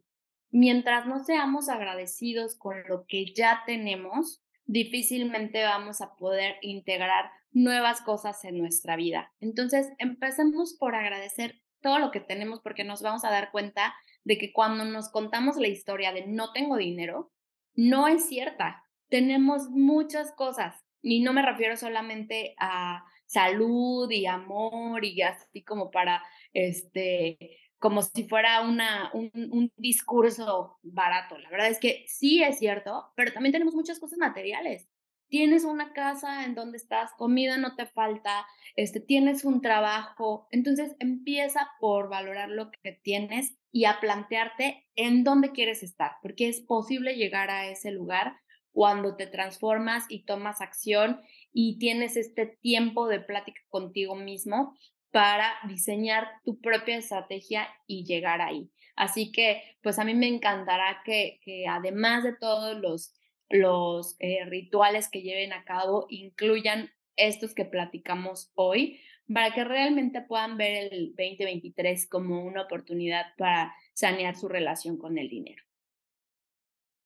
Mientras 0.51 1.07
no 1.07 1.25
seamos 1.25 1.71
agradecidos 1.71 2.55
con 2.59 2.87
lo 2.87 3.07
que 3.07 3.33
ya 3.33 3.63
tenemos, 3.65 4.43
difícilmente 4.67 5.63
vamos 5.63 6.01
a 6.01 6.15
poder 6.17 6.57
integrar 6.61 7.31
nuevas 7.53 8.01
cosas 8.03 8.45
en 8.45 8.59
nuestra 8.59 8.97
vida. 8.97 9.33
Entonces, 9.41 9.89
empecemos 9.99 10.77
por 10.79 10.95
agradecer 10.95 11.61
todo 11.81 11.99
lo 11.99 12.11
que 12.11 12.21
tenemos 12.21 12.61
porque 12.61 12.85
nos 12.85 13.03
vamos 13.03 13.25
a 13.25 13.31
dar 13.31 13.51
cuenta 13.51 13.95
de 14.25 14.39
que 14.39 14.53
cuando 14.53 14.85
nos 14.85 15.09
contamos 15.09 15.57
la 15.57 15.69
historia 15.69 16.13
de 16.13 16.27
no 16.27 16.53
tengo 16.53 16.77
dinero, 16.77 17.33
no 17.75 18.09
es 18.09 18.27
cierta. 18.29 18.85
Tenemos 19.09 19.71
muchas 19.71 20.33
cosas 20.33 20.75
y 21.01 21.21
no 21.23 21.33
me 21.33 21.43
refiero 21.43 21.77
solamente 21.77 22.55
a 22.59 23.05
salud 23.27 24.11
y 24.11 24.27
amor 24.27 25.05
y 25.05 25.23
así 25.23 25.63
como 25.63 25.91
para 25.91 26.23
este 26.53 27.39
como 27.79 28.03
si 28.03 28.25
fuera 28.25 28.63
una, 28.63 29.11
un, 29.13 29.71
discurso 29.77 30.79
barato. 30.83 31.37
La 31.39 31.51
verdad 31.51 31.69
es 31.69 31.79
que 31.79 32.05
sí 32.09 32.43
es 32.43 32.59
cierto, 32.59 33.13
pero 33.17 33.33
también 33.33 33.53
tenemos 33.53 33.75
muchas 33.75 33.99
cosas 33.99 34.19
materiales. 34.19 34.89
Tienes 35.29 35.65
una 35.65 35.93
casa 35.93 36.45
en 36.45 36.55
donde 36.55 36.79
estás, 36.79 37.11
comida 37.19 37.59
no 37.59 37.75
te 37.75 37.87
falta, 37.87 38.47
este, 38.77 39.01
tienes 39.01 39.45
un 39.45 39.61
trabajo. 39.61 40.47
Entonces 40.51 40.95
empieza 41.01 41.69
por 41.81 42.09
valorar 42.09 42.49
lo 42.49 42.71
que 42.71 42.93
tienes 42.93 43.57
y 43.73 43.85
a 43.85 44.01
plantearte 44.01 44.87
en 44.95 45.25
dónde 45.25 45.53
quieres 45.53 45.83
estar, 45.83 46.13
porque 46.23 46.49
es 46.49 46.61
posible 46.61 47.17
llegar 47.17 47.51
a 47.51 47.67
ese 47.69 47.91
lugar 47.91 48.37
cuando 48.73 49.17
te 49.17 49.27
transformas 49.27 50.05
y 50.09 50.25
tomas 50.25 50.61
acción 50.61 51.21
y 51.53 51.79
tienes 51.79 52.17
este 52.17 52.47
tiempo 52.47 53.09
de 53.09 53.21
plática 53.21 53.61
contigo 53.71 54.15
mismo 54.15 54.77
para 55.17 55.55
diseñar 55.67 56.29
tu 56.45 56.61
propia 56.61 56.99
estrategia 56.99 57.67
y 57.87 58.05
llegar 58.05 58.43
ahí. 58.43 58.71
Así 58.97 59.33
que, 59.33 59.63
pues 59.83 59.99
a 59.99 60.05
mí 60.05 60.13
me 60.13 60.29
encantará 60.29 61.01
que, 61.07 61.41
además 61.67 62.23
de 62.23 62.37
todos 62.37 62.79
los, 62.79 63.15
los 63.49 64.17
eh, 64.19 64.45
rituales 64.45 65.09
que 65.09 65.23
lleven 65.23 65.55
a 65.55 65.65
cabo, 65.65 66.05
incluyan 66.11 66.91
estos 67.17 67.55
que 67.55 67.65
platicamos 67.65 68.53
hoy, 68.57 69.01
para 69.33 69.55
que 69.55 69.65
realmente 69.65 70.21
puedan 70.21 70.59
ver 70.59 70.93
el 70.93 71.15
2023 71.17 72.11
como 72.11 72.45
una 72.45 72.65
oportunidad 72.65 73.25
para 73.39 73.75
sanear 73.95 74.37
su 74.37 74.49
relación 74.49 74.99
con 74.99 75.17
el 75.17 75.31
dinero. 75.31 75.65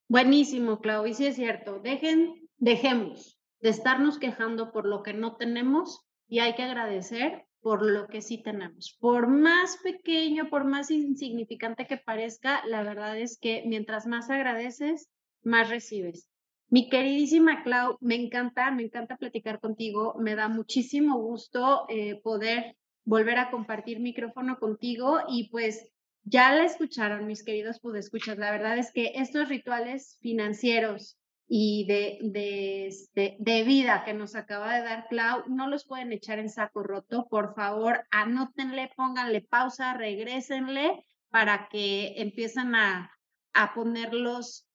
Buenísimo, 0.08 0.80
Clau, 0.80 1.06
y 1.06 1.14
sí 1.14 1.26
es 1.26 1.36
cierto, 1.36 1.78
dejen, 1.78 2.48
dejemos 2.56 3.40
de 3.60 3.68
estarnos 3.68 4.18
quejando 4.18 4.72
por 4.72 4.84
lo 4.84 5.04
que 5.04 5.12
no 5.12 5.36
tenemos 5.36 6.04
y 6.26 6.40
hay 6.40 6.56
que 6.56 6.64
agradecer 6.64 7.46
por 7.60 7.82
lo 7.82 8.06
que 8.06 8.22
sí 8.22 8.42
tenemos. 8.42 8.96
Por 9.00 9.28
más 9.28 9.78
pequeño, 9.82 10.48
por 10.48 10.64
más 10.64 10.90
insignificante 10.90 11.86
que 11.86 11.96
parezca, 11.96 12.64
la 12.66 12.82
verdad 12.82 13.18
es 13.18 13.38
que 13.38 13.62
mientras 13.66 14.06
más 14.06 14.30
agradeces, 14.30 15.10
más 15.42 15.68
recibes. 15.68 16.28
Mi 16.68 16.88
queridísima 16.88 17.62
Clau, 17.64 17.98
me 18.00 18.14
encanta, 18.14 18.70
me 18.70 18.84
encanta 18.84 19.16
platicar 19.16 19.60
contigo, 19.60 20.14
me 20.18 20.36
da 20.36 20.48
muchísimo 20.48 21.18
gusto 21.18 21.86
eh, 21.88 22.20
poder 22.22 22.76
volver 23.04 23.38
a 23.38 23.50
compartir 23.50 23.98
micrófono 23.98 24.58
contigo 24.58 25.18
y 25.28 25.50
pues 25.50 25.90
ya 26.22 26.54
la 26.54 26.64
escucharon 26.64 27.26
mis 27.26 27.42
queridos 27.42 27.80
escuchar. 27.96 28.38
la 28.38 28.52
verdad 28.52 28.78
es 28.78 28.92
que 28.92 29.12
estos 29.16 29.48
rituales 29.48 30.18
financieros 30.20 31.18
y 31.52 31.84
de, 31.86 32.18
de, 32.22 32.86
este, 32.86 33.36
de, 33.40 33.64
vida 33.64 34.04
que 34.04 34.14
nos 34.14 34.36
acaba 34.36 34.72
de 34.72 34.84
dar 34.84 35.08
Clau, 35.08 35.42
no 35.48 35.66
los 35.66 35.84
pueden 35.84 36.12
echar 36.12 36.38
en 36.38 36.48
saco 36.48 36.84
roto, 36.84 37.26
por 37.28 37.56
favor, 37.56 38.06
anótenle, 38.12 38.92
pónganle 38.96 39.40
pausa, 39.40 39.94
regrésenle 39.94 41.04
para 41.28 41.68
que 41.68 42.14
empiecen 42.22 42.76
a, 42.76 43.10
a 43.52 43.74
ponerlos 43.74 44.68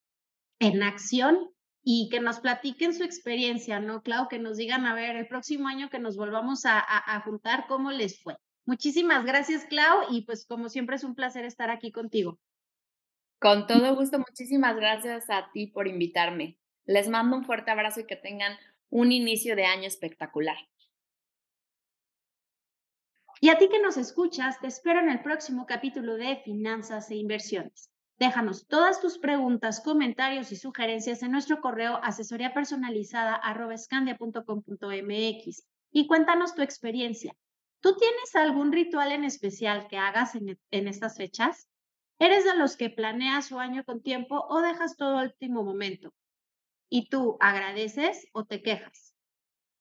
en 0.60 0.84
acción 0.84 1.50
y 1.82 2.10
que 2.12 2.20
nos 2.20 2.42
platiquen 2.42 2.94
su 2.94 3.06
experiencia, 3.06 3.80
¿no, 3.80 4.02
Clau? 4.02 4.28
Que 4.28 4.40
nos 4.40 4.58
digan, 4.58 4.86
a 4.86 4.94
ver, 4.94 5.16
el 5.16 5.30
próximo 5.30 5.70
año 5.70 5.90
que 5.90 6.00
nos 6.00 6.18
volvamos 6.18 6.66
a, 6.66 6.78
a, 6.78 7.22
juntar, 7.22 7.68
¿cómo 7.70 7.92
les 7.92 8.22
fue? 8.22 8.36
Muchísimas 8.66 9.24
gracias, 9.24 9.64
Clau, 9.64 10.08
y 10.12 10.26
pues 10.26 10.46
como 10.46 10.68
siempre 10.68 10.98
es 10.98 11.06
un 11.06 11.16
placer 11.16 11.46
estar 11.46 11.70
aquí 11.70 11.94
contigo. 11.94 12.38
Con 13.40 13.66
todo 13.66 13.96
gusto, 13.96 14.20
muchísimas 14.20 14.76
gracias 14.76 15.30
a 15.30 15.50
ti 15.54 15.68
por 15.68 15.88
invitarme. 15.88 16.58
Les 16.86 17.10
mando 17.10 17.36
un 17.36 17.44
fuerte 17.44 17.72
abrazo 17.72 18.02
y 18.02 18.06
que 18.06 18.16
tengan 18.16 18.58
un 18.90 19.12
inicio 19.12 19.56
de 19.56 19.66
año 19.66 19.88
espectacular. 19.88 20.58
Y 23.42 23.50
a 23.50 23.58
ti 23.58 23.70
que 23.70 23.82
nos 23.82 23.98
escuchas, 23.98 24.60
te 24.60 24.68
espero 24.68 25.00
en 25.00 25.10
el 25.10 25.22
próximo 25.22 25.66
capítulo 25.66 26.16
de 26.16 26.38
Finanzas 26.38 27.12
e 27.12 27.16
Inversiones. 27.16 27.92
Déjanos 28.18 28.66
todas 28.68 29.02
tus 29.02 29.18
preguntas, 29.18 29.82
comentarios 29.82 30.52
y 30.52 30.56
sugerencias 30.56 31.22
en 31.22 31.32
nuestro 31.32 31.60
correo 31.60 32.00
asesoría 32.02 32.54
personalizada 32.54 33.42
y 35.92 36.08
cuéntanos 36.08 36.56
tu 36.56 36.62
experiencia. 36.62 37.36
¿Tú 37.82 37.96
tienes 37.98 38.36
algún 38.36 38.72
ritual 38.72 39.12
en 39.12 39.26
especial 39.26 39.88
que 39.90 39.98
hagas 39.98 40.36
en, 40.36 40.58
en 40.72 40.88
estas 40.88 41.18
fechas? 41.18 41.68
¿Eres 42.20 42.46
de 42.46 42.56
los 42.56 42.78
que 42.78 42.90
planeas 42.90 43.48
su 43.48 43.60
año 43.60 43.84
con 43.84 44.02
tiempo 44.02 44.46
o 44.48 44.62
dejas 44.62 44.96
todo 44.96 45.18
al 45.18 45.28
último 45.28 45.64
momento? 45.64 46.14
¿Y 46.90 47.10
tú 47.10 47.38
agradeces 47.40 48.28
o 48.32 48.46
te 48.46 48.62
quejas? 48.62 49.16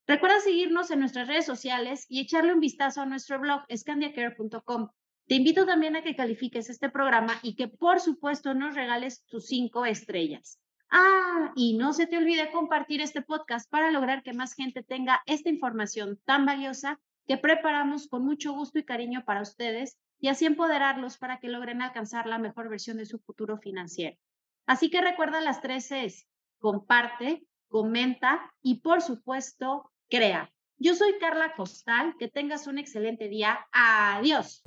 Recuerda 0.06 0.40
seguirnos 0.40 0.90
en 0.90 1.00
nuestras 1.00 1.28
redes 1.28 1.46
sociales 1.46 2.06
y 2.08 2.20
echarle 2.20 2.52
un 2.52 2.60
vistazo 2.60 3.02
a 3.02 3.06
nuestro 3.06 3.40
blog 3.40 3.62
scandiacare.com 3.74 4.88
te 5.26 5.36
invito 5.36 5.64
también 5.64 5.96
a 5.96 6.02
que 6.02 6.14
califiques 6.14 6.68
este 6.68 6.90
programa 6.90 7.38
y 7.42 7.56
que 7.56 7.68
por 7.68 7.98
supuesto 7.98 8.52
nos 8.52 8.74
regales 8.74 9.24
tus 9.24 9.46
cinco 9.46 9.86
estrellas. 9.86 10.60
Ah, 10.90 11.50
y 11.56 11.78
no 11.78 11.94
se 11.94 12.06
te 12.06 12.18
olvide 12.18 12.52
compartir 12.52 13.00
este 13.00 13.22
podcast 13.22 13.70
para 13.70 13.90
lograr 13.90 14.22
que 14.22 14.34
más 14.34 14.52
gente 14.52 14.82
tenga 14.82 15.22
esta 15.24 15.48
información 15.48 16.20
tan 16.26 16.44
valiosa 16.44 17.00
que 17.26 17.38
preparamos 17.38 18.06
con 18.06 18.22
mucho 18.22 18.52
gusto 18.52 18.78
y 18.78 18.84
cariño 18.84 19.24
para 19.24 19.40
ustedes 19.40 19.96
y 20.20 20.28
así 20.28 20.44
empoderarlos 20.44 21.16
para 21.16 21.38
que 21.38 21.48
logren 21.48 21.80
alcanzar 21.80 22.26
la 22.26 22.38
mejor 22.38 22.68
versión 22.68 22.98
de 22.98 23.06
su 23.06 23.18
futuro 23.18 23.56
financiero. 23.56 24.18
Así 24.66 24.90
que 24.90 25.00
recuerda 25.00 25.40
las 25.40 25.62
tres 25.62 25.88
Cs, 25.88 26.26
comparte, 26.64 27.44
comenta 27.68 28.50
y 28.62 28.76
por 28.76 29.02
supuesto, 29.02 29.90
crea. 30.08 30.50
Yo 30.78 30.94
soy 30.94 31.18
Carla 31.20 31.52
Costal, 31.54 32.14
que 32.18 32.28
tengas 32.28 32.66
un 32.66 32.78
excelente 32.78 33.28
día. 33.28 33.58
Adiós. 33.70 34.62